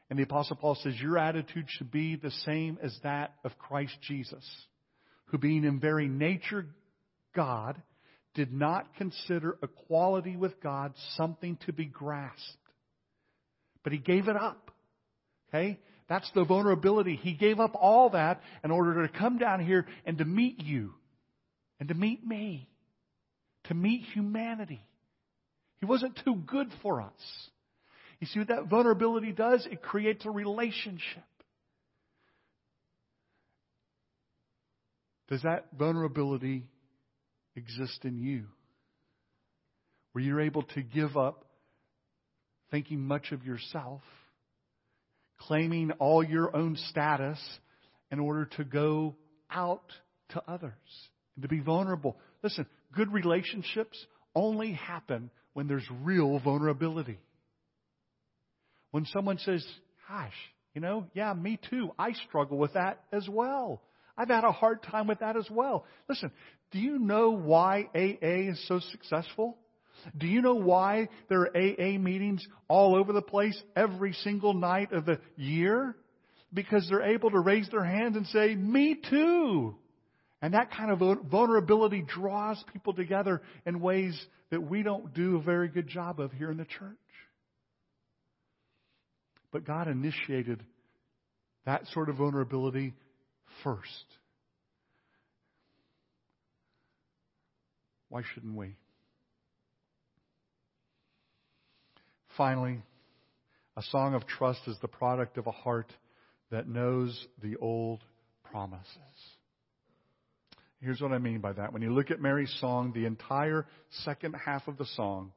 And 0.10 0.18
the 0.18 0.24
Apostle 0.24 0.56
Paul 0.56 0.76
says, 0.76 0.94
Your 1.00 1.18
attitude 1.18 1.66
should 1.68 1.92
be 1.92 2.16
the 2.16 2.32
same 2.46 2.80
as 2.82 2.98
that 3.04 3.36
of 3.44 3.58
Christ 3.58 3.96
Jesus, 4.02 4.44
who 5.26 5.38
being 5.38 5.64
in 5.64 5.80
very 5.80 6.08
nature 6.08 6.66
God, 7.36 7.82
did 8.34 8.52
not 8.52 8.96
consider 8.96 9.58
equality 9.62 10.36
with 10.36 10.62
God 10.62 10.94
something 11.16 11.58
to 11.66 11.74
be 11.74 11.86
grasped. 11.86 12.42
But 13.84 13.94
he 13.94 14.00
gave 14.00 14.28
it 14.28 14.36
up. 14.36 14.69
Okay? 15.50 15.80
That's 16.08 16.30
the 16.34 16.44
vulnerability. 16.44 17.16
He 17.16 17.34
gave 17.34 17.60
up 17.60 17.76
all 17.76 18.12
that 18.12 18.42
in 18.64 18.72
order 18.72 19.06
to 19.08 19.14
come 19.14 19.38
down 19.38 19.64
here 19.64 19.86
and 20.06 20.18
to 20.18 20.26
meet 20.26 20.62
you 20.62 20.94
and 21.80 21.90
to 21.90 21.96
meet 21.96 22.26
me, 22.26 22.68
to 23.66 23.74
meet 23.74 24.02
humanity. 24.14 24.82
He 25.80 25.86
wasn't 25.86 26.20
too 26.26 26.36
good 26.36 26.68
for 26.82 27.02
us. 27.02 27.50
You 28.20 28.28
see 28.28 28.40
what 28.40 28.50
that 28.50 28.68
vulnerability 28.68 29.32
does? 29.32 29.66
It 29.70 29.82
creates 29.82 30.26
a 30.26 30.32
relationship. 30.32 31.24
Does 35.30 35.44
that 35.44 35.68
vulnerability 35.78 36.66
exist 37.56 38.00
in 38.04 38.18
you? 38.18 38.46
Where 40.12 40.24
you're 40.24 40.42
able 40.42 40.64
to 40.64 40.82
give 40.82 41.16
up 41.16 41.46
thinking 42.72 43.00
much 43.00 43.32
of 43.32 43.46
yourself, 43.46 44.02
claiming 45.40 45.92
all 46.00 46.24
your 46.24 46.56
own 46.56 46.76
status 46.90 47.40
in 48.12 48.20
order 48.20 48.46
to 48.58 48.64
go 48.64 49.16
out 49.52 49.92
to 50.30 50.44
others 50.48 50.74
and 51.36 51.44
to 51.44 51.48
be 51.48 51.60
vulnerable. 51.60 52.18
Listen, 52.44 52.66
good 52.94 53.12
relationships 53.12 53.98
only 54.36 54.74
happen 54.74 55.30
when 55.54 55.68
there's 55.68 55.88
real 56.04 56.40
vulnerability. 56.40 57.20
When 58.92 59.06
someone 59.06 59.38
says, 59.40 59.66
gosh, 60.08 60.34
you 60.74 60.82
know, 60.82 61.06
yeah, 61.14 61.34
me 61.34 61.60
too. 61.70 61.92
I 61.98 62.14
struggle 62.28 62.58
with 62.58 62.74
that 62.74 63.04
as 63.12 63.28
well. 63.30 63.82
I've 64.18 64.30
had 64.30 64.44
a 64.44 64.52
hard 64.52 64.84
time 64.84 65.08
with 65.08 65.20
that 65.20 65.38
as 65.38 65.48
well. 65.50 65.86
Listen, 66.08 66.32
do 66.72 66.80
you 66.80 67.00
know 67.00 67.32
why 67.32 67.88
AA 67.96 68.50
is 68.52 68.68
so 68.68 68.80
successful? 68.92 69.58
Do 70.18 70.28
you 70.28 70.42
know 70.42 70.56
why 70.56 71.10
there 71.30 71.42
are 71.42 71.58
AA 71.58 71.98
meetings 71.98 72.46
all 72.68 72.96
over 72.96 73.14
the 73.14 73.22
place 73.22 73.60
every 73.76 74.14
single 74.14 74.54
night 74.54 74.92
of 74.92 75.06
the 75.06 75.20
year? 75.36 75.96
Because 76.54 76.88
they're 76.90 77.14
able 77.14 77.32
to 77.32 77.40
raise 77.40 77.70
their 77.70 77.84
hands 77.84 78.16
and 78.16 78.26
say, 78.28 78.56
me 78.56 79.00
too. 79.10 79.76
And 80.42 80.54
that 80.54 80.72
kind 80.72 80.92
of 80.92 81.20
vulnerability 81.30 82.02
draws 82.02 82.64
people 82.72 82.94
together 82.94 83.42
in 83.66 83.82
ways 83.82 84.20
that 84.52 84.62
we 84.62 84.84
don't 84.84 85.14
do 85.14 85.38
a 85.38 85.42
very 85.42 85.68
good 85.68 85.88
job 85.88 86.20
of 86.20 86.32
here 86.32 86.50
in 86.50 86.58
the 86.58 86.66
church. 86.66 86.98
But 89.52 89.66
God 89.66 89.88
initiated 89.88 90.64
that 91.66 91.86
sort 91.94 92.10
of 92.10 92.16
vulnerability 92.16 92.94
first. 93.64 94.06
Why 98.10 98.22
shouldn't 98.34 98.56
we? 98.56 98.76
Finally, 102.40 102.82
a 103.76 103.84
song 103.92 104.14
of 104.14 104.26
trust 104.26 104.62
is 104.66 104.78
the 104.82 104.88
product 104.88 105.38
of 105.38 105.46
a 105.46 105.52
heart 105.52 105.92
that 106.52 106.70
knows 106.70 107.28
the 107.44 107.58
old 107.58 108.00
promises. 108.50 108.86
Here's 110.82 111.02
what 111.02 111.12
I 111.12 111.18
mean 111.18 111.42
by 111.42 111.52
that. 111.52 111.74
When 111.74 111.82
you 111.82 111.94
look 111.94 112.12
at 112.12 112.22
Mary's 112.22 112.56
song, 112.62 112.94
the 112.94 113.04
entire 113.04 113.66
second 114.06 114.36
half 114.36 114.70
of 114.70 114.78
the 114.78 114.86
song 114.96 115.34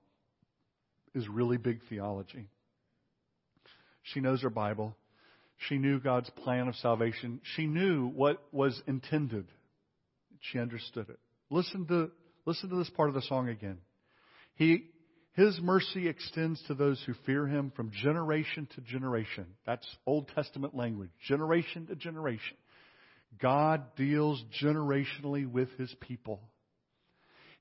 is 1.13 1.27
really 1.27 1.57
big 1.57 1.81
theology. 1.89 2.47
She 4.05 4.21
knows 4.21 4.43
her 4.43 4.51
Bible. 4.51 4.95
She 5.69 5.79
knew 5.79 5.99
God's 5.99 6.31
plan 6.45 6.69
of 6.69 6.77
salvation. 6.77 7.41
She 7.57 7.67
knew 7.67 8.07
what 8.11 8.41
was 8.53 8.81
intended. 8.87 9.47
She 10.53 10.61
understood 10.61 11.09
it. 11.09 11.19
Listen 11.51 11.85
to, 11.89 12.13
listen 12.47 12.71
to 12.71 12.77
this 12.77 12.91
part 12.91 13.09
of 13.09 13.17
the 13.17 13.23
song 13.23 13.49
again. 13.49 13.79
He, 14.55 14.85
his 15.35 15.59
mercy 15.63 16.09
extends 16.09 16.63
to 16.67 16.75
those 16.75 17.03
who 17.07 17.15
fear 17.25 17.47
him 17.47 17.73
from 17.75 17.91
generation 17.91 18.69
to 18.75 18.81
generation. 18.83 19.47
That's 19.65 19.87
Old 20.07 20.29
Testament 20.35 20.75
language. 20.75 21.11
Generation 21.27 21.87
to 21.87 21.95
generation. 21.95 22.57
God 23.41 23.83
deals 23.97 24.43
generationally 24.63 25.51
with 25.51 25.71
his 25.79 25.95
people. 26.01 26.41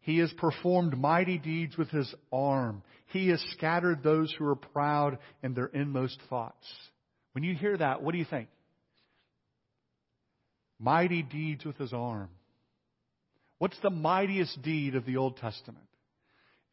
He 0.02 0.18
has 0.18 0.34
performed 0.34 0.98
mighty 0.98 1.38
deeds 1.38 1.78
with 1.78 1.90
his 1.90 2.14
arm. 2.32 2.84
He 3.08 3.30
has 3.30 3.42
scattered 3.52 4.04
those 4.04 4.34
who 4.38 4.46
are 4.48 4.56
proud 4.56 5.20
in 5.42 5.54
their 5.54 5.68
inmost 5.68 6.20
thoughts. 6.30 6.68
When 7.34 7.44
you 7.44 7.56
hear 7.56 7.78
that, 7.78 8.02
what 8.02 8.12
do 8.12 8.18
you 8.18 8.26
think? 8.26 8.50
Mighty 10.78 11.22
deeds 11.22 11.64
with 11.64 11.78
his 11.78 11.94
arm. 11.94 12.30
What's 13.60 13.80
the 13.82 13.92
mightiest 13.92 14.62
deed 14.62 14.96
of 14.96 15.06
the 15.06 15.18
Old 15.18 15.38
Testament? 15.38 15.86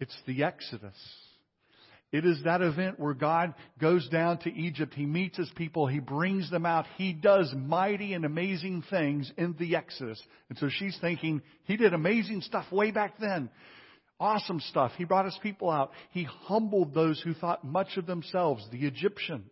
It's 0.01 0.17
the 0.27 0.45
Exodus. 0.45 0.97
It 2.11 2.25
is 2.25 2.43
that 2.45 2.63
event 2.63 2.99
where 2.99 3.13
God 3.13 3.55
goes 3.79 4.09
down 4.09 4.39
to 4.39 4.53
Egypt. 4.53 4.95
He 4.95 5.05
meets 5.05 5.37
his 5.37 5.51
people. 5.57 5.87
He 5.87 5.99
brings 5.99 6.51
them 6.51 6.65
out. 6.65 6.87
He 6.97 7.13
does 7.13 7.53
mighty 7.55 8.15
and 8.15 8.25
amazing 8.25 8.83
things 8.89 9.31
in 9.37 9.55
the 9.59 9.77
Exodus. 9.77 10.23
And 10.49 10.57
so 10.57 10.71
she's 10.71 10.97
thinking, 11.01 11.43
he 11.65 11.77
did 11.77 11.93
amazing 11.93 12.41
stuff 12.41 12.65
way 12.73 12.93
back 12.93 13.19
then. 13.19 13.51
Awesome 14.19 14.61
stuff. 14.61 14.93
He 14.97 15.05
brought 15.05 15.27
his 15.27 15.39
people 15.43 15.71
out. 15.71 15.93
He 16.11 16.25
humbled 16.25 16.95
those 16.95 17.21
who 17.21 17.35
thought 17.35 17.65
much 17.65 17.97
of 17.99 18.07
themselves, 18.07 18.67
the 18.73 18.87
Egyptians. 18.87 19.51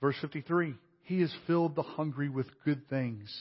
Verse 0.00 0.16
53 0.20 0.74
He 1.02 1.20
has 1.22 1.34
filled 1.48 1.74
the 1.74 1.82
hungry 1.82 2.28
with 2.28 2.46
good 2.64 2.88
things, 2.88 3.34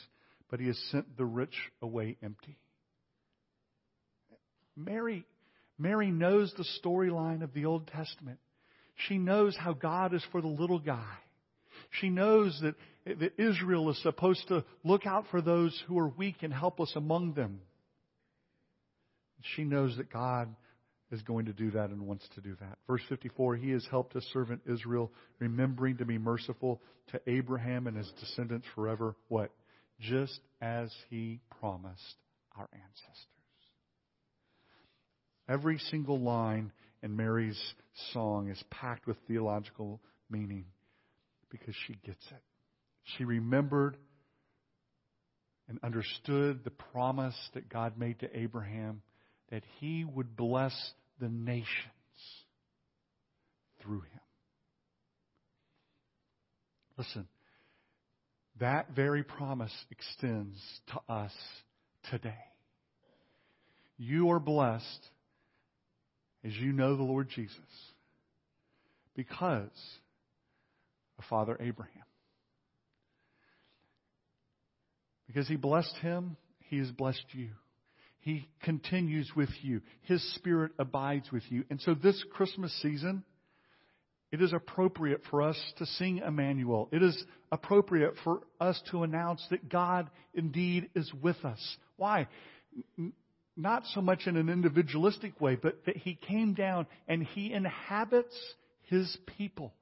but 0.50 0.60
he 0.60 0.68
has 0.68 0.78
sent 0.92 1.18
the 1.18 1.26
rich 1.26 1.56
away 1.84 2.18
empty. 2.24 2.58
Mary, 4.76 5.26
Mary 5.78 6.12
knows 6.12 6.54
the 6.58 6.68
storyline 6.84 7.44
of 7.44 7.54
the 7.54 7.66
Old 7.66 7.88
Testament. 7.88 8.40
She 9.08 9.18
knows 9.18 9.56
how 9.58 9.74
God 9.74 10.14
is 10.14 10.24
for 10.32 10.42
the 10.42 10.48
little 10.48 10.80
guy. 10.80 11.14
She 12.00 12.10
knows 12.10 12.60
that, 12.62 12.76
that 13.20 13.40
Israel 13.40 13.90
is 13.90 14.02
supposed 14.02 14.48
to 14.48 14.64
look 14.84 15.06
out 15.06 15.26
for 15.32 15.42
those 15.42 15.82
who 15.88 16.00
are 16.00 16.08
weak 16.08 16.38
and 16.42 16.54
helpless 16.54 16.94
among 16.96 17.34
them. 17.34 17.60
She 19.56 19.64
knows 19.64 19.98
that 19.98 20.12
God 20.12 20.56
is 21.12 21.22
going 21.22 21.46
to 21.46 21.54
do 21.54 21.72
that 21.72 21.90
and 21.92 22.08
wants 22.08 22.28
to 22.36 22.42
do 22.42 22.56
that. 22.60 22.78
Verse 22.88 23.02
54 23.10 23.56
He 23.58 23.72
has 23.72 23.86
helped 23.90 24.14
his 24.14 24.26
servant 24.34 24.62
Israel, 24.68 25.12
remembering 25.40 25.98
to 25.98 26.06
be 26.06 26.18
merciful 26.18 26.82
to 27.12 27.22
Abraham 27.28 27.88
and 27.88 27.96
his 27.96 28.12
descendants 28.20 28.66
forever. 28.74 29.16
What? 29.28 29.52
Just 30.00 30.40
as 30.62 30.92
he 31.10 31.40
promised 31.60 32.16
our 32.58 32.68
ancestors. 32.74 33.35
Every 35.48 35.78
single 35.78 36.20
line 36.20 36.72
in 37.04 37.16
Mary's 37.16 37.60
song 38.14 38.50
is 38.50 38.62
packed 38.72 39.06
with 39.06 39.18
theological 39.28 40.02
meaning 40.30 40.66
because 41.50 41.76
she 41.86 41.94
gets 42.06 42.26
it. 42.32 42.42
She 43.18 43.26
remembered 43.26 43.98
and 45.68 45.80
understood 45.84 46.64
the 46.64 46.72
promise 46.72 47.36
that 47.54 47.70
God 47.70 47.98
made 47.98 48.20
to 48.20 48.38
Abraham 48.38 49.02
that 49.52 49.64
he 49.80 50.04
would 50.04 50.36
bless 50.36 50.74
the 51.20 51.30
nations 51.30 51.70
through 53.82 54.02
him. 54.02 54.20
Listen, 56.98 57.28
that 58.60 58.96
very 58.96 59.24
promise 59.24 59.74
extends 59.92 60.58
to 60.88 61.14
us 61.14 61.34
today. 62.10 62.34
You 63.98 64.32
are 64.32 64.40
blessed 64.40 65.10
as 66.46 66.54
you 66.56 66.72
know 66.72 66.96
the 66.96 67.04
Lord 67.04 67.30
Jesus 67.30 67.60
because 69.16 69.70
of 71.18 71.24
Father 71.30 71.58
Abraham. 71.60 72.04
Because 75.28 75.48
he 75.48 75.56
blessed 75.56 75.96
him, 76.02 76.38
he 76.60 76.78
has 76.78 76.92
blessed 76.92 77.26
you. 77.32 77.50
He 78.20 78.48
continues 78.64 79.32
with 79.36 79.50
you. 79.62 79.82
His 80.04 80.22
Spirit 80.36 80.72
abides 80.80 81.32
with 81.32 81.44
you. 81.50 81.64
And 81.70 81.80
so 81.82 81.94
this 81.94 82.24
Christmas 82.32 82.74
season, 82.82 83.24
it 84.32 84.42
is 84.42 84.54
appropriate 84.54 85.22
for 85.30 85.42
us 85.42 85.58
to 85.78 85.86
sing 85.86 86.22
Emmanuel. 86.26 86.90
It 86.92 87.04
is 87.04 87.24
appropriate 87.52 88.16
for 88.24 88.42
us 88.60 88.82
to 88.92 89.04
announce 89.04 89.46
that 89.52 89.70
God 89.70 90.10
indeed 90.34 90.90
is 90.96 91.12
with 91.22 91.44
us. 91.46 91.78
Why? 91.98 92.28
Not 93.58 93.84
so 93.94 94.02
much 94.02 94.28
in 94.28 94.36
an 94.36 94.50
individualistic 94.50 95.40
way, 95.40 95.56
but 95.56 95.86
that 95.86 95.98
He 95.98 96.16
came 96.16 96.54
down 96.54 96.88
and 97.08 97.24
He 97.24 97.54
inhabits 97.54 98.36
His 98.84 99.18
people. 99.38 99.74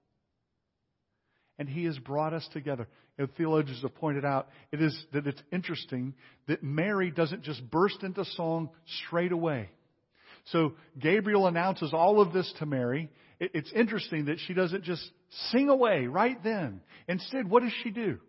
And 1.58 1.68
He 1.68 1.86
has 1.86 1.98
brought 1.98 2.34
us 2.34 2.48
together. 2.54 2.88
and 3.18 3.34
theologians 3.36 3.82
have 3.82 3.96
pointed 3.96 4.26
out, 4.26 4.50
it 4.72 4.82
is 4.82 5.06
that 5.14 5.28
it's 5.28 5.42
interesting 5.52 6.14
that 6.48 6.64
Mary 6.64 7.12
doesn't 7.12 7.44
just 7.44 7.70
burst 7.70 8.04
into 8.04 8.26
song 8.26 8.70
straight 9.06 9.32
away. 9.32 9.70
So 10.46 10.74
Gabriel 11.00 11.48
announces 11.48 11.94
all 11.94 12.22
of 12.22 12.34
this 12.34 12.52
to 12.60 12.66
Mary. 12.66 13.10
It's 13.40 13.72
interesting 13.72 14.26
that 14.26 14.40
she 14.46 14.54
doesn't 14.54 14.84
just 14.84 15.04
sing 15.52 15.70
away 15.70 16.08
right 16.08 16.42
then. 16.44 16.82
Instead, 17.08 17.50
what 17.50 17.64
does 17.64 17.74
she 17.84 17.90
do? 17.90 18.20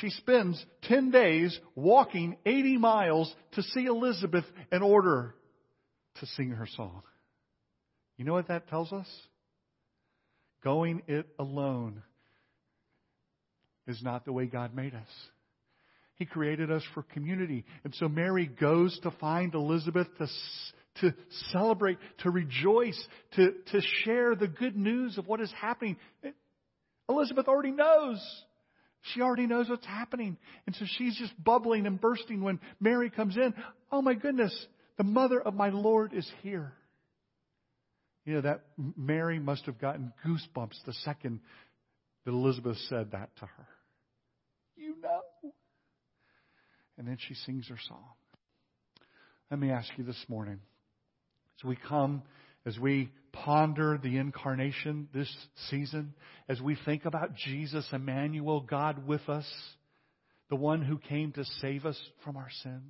She 0.00 0.08
spends 0.10 0.64
10 0.84 1.10
days 1.10 1.58
walking 1.74 2.36
80 2.46 2.78
miles 2.78 3.32
to 3.52 3.62
see 3.62 3.84
Elizabeth 3.84 4.44
in 4.70 4.82
order 4.82 5.34
to 6.20 6.26
sing 6.26 6.50
her 6.50 6.66
song. 6.66 7.02
You 8.16 8.24
know 8.24 8.32
what 8.32 8.48
that 8.48 8.68
tells 8.68 8.92
us? 8.92 9.06
Going 10.64 11.02
it 11.08 11.26
alone 11.38 12.02
is 13.86 14.00
not 14.02 14.24
the 14.24 14.32
way 14.32 14.46
God 14.46 14.74
made 14.74 14.94
us. 14.94 15.08
He 16.14 16.24
created 16.24 16.70
us 16.70 16.82
for 16.94 17.02
community. 17.02 17.64
And 17.84 17.94
so 17.96 18.08
Mary 18.08 18.46
goes 18.46 18.98
to 19.02 19.10
find 19.10 19.54
Elizabeth 19.54 20.06
to, 20.18 20.26
to 21.00 21.14
celebrate, 21.50 21.98
to 22.18 22.30
rejoice, 22.30 23.02
to, 23.34 23.52
to 23.72 23.80
share 24.04 24.36
the 24.36 24.48
good 24.48 24.76
news 24.76 25.18
of 25.18 25.26
what 25.26 25.40
is 25.40 25.52
happening. 25.60 25.96
Elizabeth 27.08 27.48
already 27.48 27.72
knows. 27.72 28.20
She 29.02 29.20
already 29.20 29.46
knows 29.46 29.68
what's 29.68 29.86
happening. 29.86 30.36
And 30.66 30.76
so 30.76 30.84
she's 30.96 31.16
just 31.16 31.32
bubbling 31.42 31.86
and 31.86 32.00
bursting 32.00 32.42
when 32.42 32.60
Mary 32.80 33.10
comes 33.10 33.36
in. 33.36 33.54
Oh 33.90 34.00
my 34.00 34.14
goodness, 34.14 34.54
the 34.96 35.04
mother 35.04 35.40
of 35.40 35.54
my 35.54 35.70
Lord 35.70 36.12
is 36.12 36.30
here. 36.42 36.72
You 38.24 38.34
know, 38.34 38.40
that 38.42 38.62
Mary 38.96 39.40
must 39.40 39.66
have 39.66 39.80
gotten 39.80 40.12
goosebumps 40.24 40.76
the 40.86 40.92
second 41.04 41.40
that 42.24 42.30
Elizabeth 42.30 42.76
said 42.88 43.10
that 43.10 43.34
to 43.40 43.46
her. 43.46 43.66
You 44.76 44.94
know. 45.02 45.52
And 46.96 47.08
then 47.08 47.18
she 47.26 47.34
sings 47.34 47.68
her 47.68 47.78
song. 47.88 48.04
Let 49.50 49.58
me 49.58 49.70
ask 49.70 49.90
you 49.96 50.04
this 50.04 50.24
morning. 50.28 50.60
As 51.58 51.64
we 51.64 51.76
come, 51.76 52.22
as 52.64 52.78
we 52.78 53.10
ponder 53.32 53.98
the 54.02 54.18
incarnation 54.18 55.08
this 55.14 55.34
season, 55.70 56.14
as 56.48 56.60
we 56.60 56.76
think 56.84 57.04
about 57.04 57.34
Jesus, 57.34 57.86
Emmanuel, 57.92 58.60
God 58.60 59.06
with 59.06 59.28
us, 59.28 59.46
the 60.50 60.56
one 60.56 60.82
who 60.82 60.98
came 60.98 61.32
to 61.32 61.44
save 61.60 61.86
us 61.86 61.98
from 62.24 62.36
our 62.36 62.50
sin, 62.62 62.82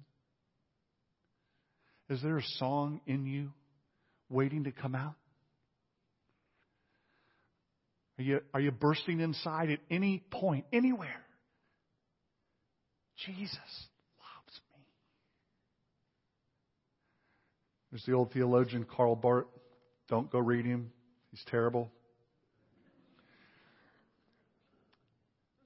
is 2.10 2.20
there 2.22 2.36
a 2.36 2.44
song 2.58 3.00
in 3.06 3.24
you 3.24 3.52
waiting 4.28 4.64
to 4.64 4.72
come 4.72 4.94
out? 4.94 5.14
Are 8.18 8.22
you, 8.22 8.40
are 8.52 8.60
you 8.60 8.70
bursting 8.70 9.20
inside 9.20 9.70
at 9.70 9.78
any 9.90 10.22
point, 10.30 10.66
anywhere? 10.72 11.22
Jesus 13.26 13.56
loves 13.56 14.60
me. 14.70 14.84
There's 17.90 18.04
the 18.04 18.12
old 18.12 18.32
theologian 18.32 18.84
Karl 18.84 19.16
Barth. 19.16 19.46
Don't 20.08 20.30
go 20.30 20.38
read 20.38 20.64
him. 20.64 20.90
He's 21.30 21.42
terrible. 21.50 21.90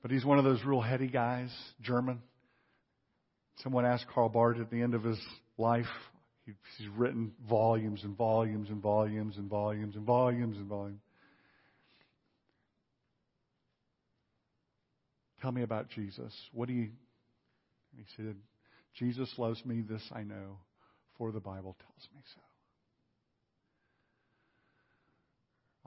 But 0.03 0.11
he's 0.12 0.24
one 0.24 0.39
of 0.39 0.45
those 0.45 0.62
real 0.64 0.80
heady 0.80 1.09
guys, 1.09 1.51
German. 1.82 2.22
Someone 3.62 3.84
asked 3.84 4.07
Karl 4.14 4.28
Barth 4.28 4.61
at 4.61 4.70
the 4.70 4.80
end 4.80 4.95
of 4.95 5.03
his 5.03 5.18
life, 5.59 5.87
he's 6.45 6.89
written 6.97 7.32
volumes 7.49 8.05
and 8.05 8.16
volumes 8.16 8.68
and 8.68 8.80
volumes 8.80 9.37
and 9.37 9.49
volumes 9.49 9.97
and 9.97 10.05
volumes 10.05 10.57
and 10.59 10.66
volumes. 10.66 11.01
Tell 15.41 15.53
me 15.53 15.62
about 15.62 15.89
Jesus. 15.89 16.32
What 16.53 16.68
do 16.68 16.74
you. 16.74 16.91
he 17.97 18.05
said, 18.16 18.37
Jesus 18.99 19.32
loves 19.39 19.64
me, 19.64 19.82
this 19.89 20.03
I 20.12 20.22
know, 20.22 20.59
for 21.18 21.32
the 21.32 21.41
Bible 21.41 21.76
tells 21.80 22.09
me 22.14 22.20
so. 22.34 22.41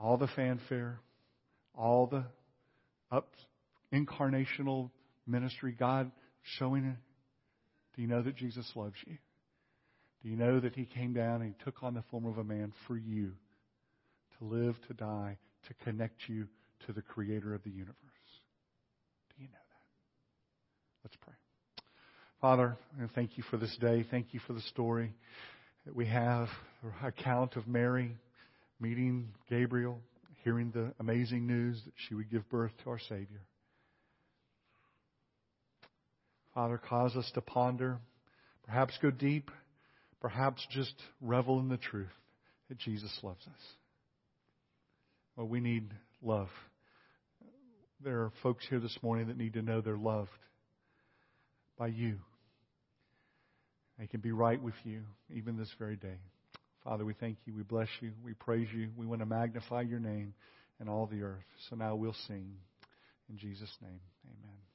All 0.02 0.16
the 0.16 0.28
fanfare, 0.28 0.98
all 1.76 2.06
the 2.06 2.24
up 3.14 3.28
incarnational 3.92 4.90
ministry, 5.26 5.74
God 5.78 6.10
showing. 6.58 6.96
Do 7.94 8.02
you 8.02 8.08
know 8.08 8.22
that 8.22 8.36
Jesus 8.36 8.70
loves 8.74 8.94
you? 9.06 9.18
Do 10.22 10.28
you 10.28 10.36
know 10.36 10.60
that 10.60 10.74
He 10.74 10.84
came 10.86 11.12
down 11.12 11.42
and 11.42 11.54
He 11.54 11.64
took 11.64 11.82
on 11.82 11.94
the 11.94 12.04
form 12.10 12.24
of 12.24 12.38
a 12.38 12.44
man 12.44 12.72
for 12.86 12.96
you 12.96 13.32
to 14.38 14.44
live, 14.44 14.76
to 14.88 14.94
die, 14.94 15.36
to 15.68 15.74
connect 15.84 16.28
you 16.28 16.46
to 16.86 16.92
the 16.92 17.02
Creator 17.02 17.54
of 17.54 17.62
the 17.62 17.70
universe? 17.70 17.94
Do 19.36 19.42
you 19.42 19.48
know 19.48 19.52
that? 19.52 21.04
Let's 21.04 21.16
pray. 21.20 21.34
Father, 22.40 22.76
thank 23.14 23.36
you 23.36 23.44
for 23.50 23.58
this 23.58 23.76
day. 23.80 24.06
Thank 24.10 24.32
you 24.32 24.40
for 24.46 24.54
the 24.54 24.62
story 24.62 25.12
that 25.84 25.94
we 25.94 26.06
have, 26.06 26.48
account 27.04 27.56
of 27.56 27.68
Mary 27.68 28.16
meeting 28.80 29.28
Gabriel, 29.48 30.00
hearing 30.44 30.70
the 30.70 30.92
amazing 30.98 31.46
news 31.46 31.80
that 31.84 31.92
she 32.08 32.14
would 32.14 32.30
give 32.30 32.48
birth 32.48 32.72
to 32.82 32.90
our 32.90 32.98
Savior. 32.98 33.42
Father, 36.54 36.78
cause 36.78 37.14
us 37.16 37.30
to 37.34 37.40
ponder, 37.40 37.98
perhaps 38.64 38.98
go 39.00 39.10
deep, 39.10 39.50
perhaps 40.20 40.66
just 40.70 40.94
revel 41.20 41.60
in 41.60 41.68
the 41.68 41.76
truth 41.76 42.08
that 42.68 42.78
Jesus 42.78 43.16
loves 43.22 43.46
us. 43.46 43.62
Well, 45.36 45.46
we 45.46 45.60
need 45.60 45.92
love. 46.22 46.48
There 48.02 48.20
are 48.20 48.32
folks 48.42 48.64
here 48.68 48.80
this 48.80 48.98
morning 49.02 49.28
that 49.28 49.36
need 49.36 49.54
to 49.54 49.62
know 49.62 49.80
they're 49.80 49.96
loved 49.96 50.30
by 51.78 51.88
you. 51.88 52.18
They 53.98 54.06
can 54.06 54.20
be 54.20 54.32
right 54.32 54.60
with 54.60 54.74
you 54.84 55.02
even 55.34 55.56
this 55.58 55.70
very 55.78 55.96
day. 55.96 56.18
Father, 56.84 57.04
we 57.04 57.14
thank 57.14 57.38
you. 57.44 57.54
We 57.54 57.62
bless 57.62 57.88
you. 58.00 58.12
We 58.24 58.34
praise 58.34 58.68
you. 58.74 58.88
We 58.96 59.06
want 59.06 59.20
to 59.20 59.26
magnify 59.26 59.82
your 59.82 60.00
name 60.00 60.34
in 60.80 60.88
all 60.88 61.06
the 61.06 61.22
earth. 61.22 61.44
So 61.68 61.76
now 61.76 61.94
we'll 61.94 62.16
sing. 62.26 62.54
In 63.28 63.36
Jesus' 63.36 63.76
name, 63.82 64.00
amen. 64.26 64.69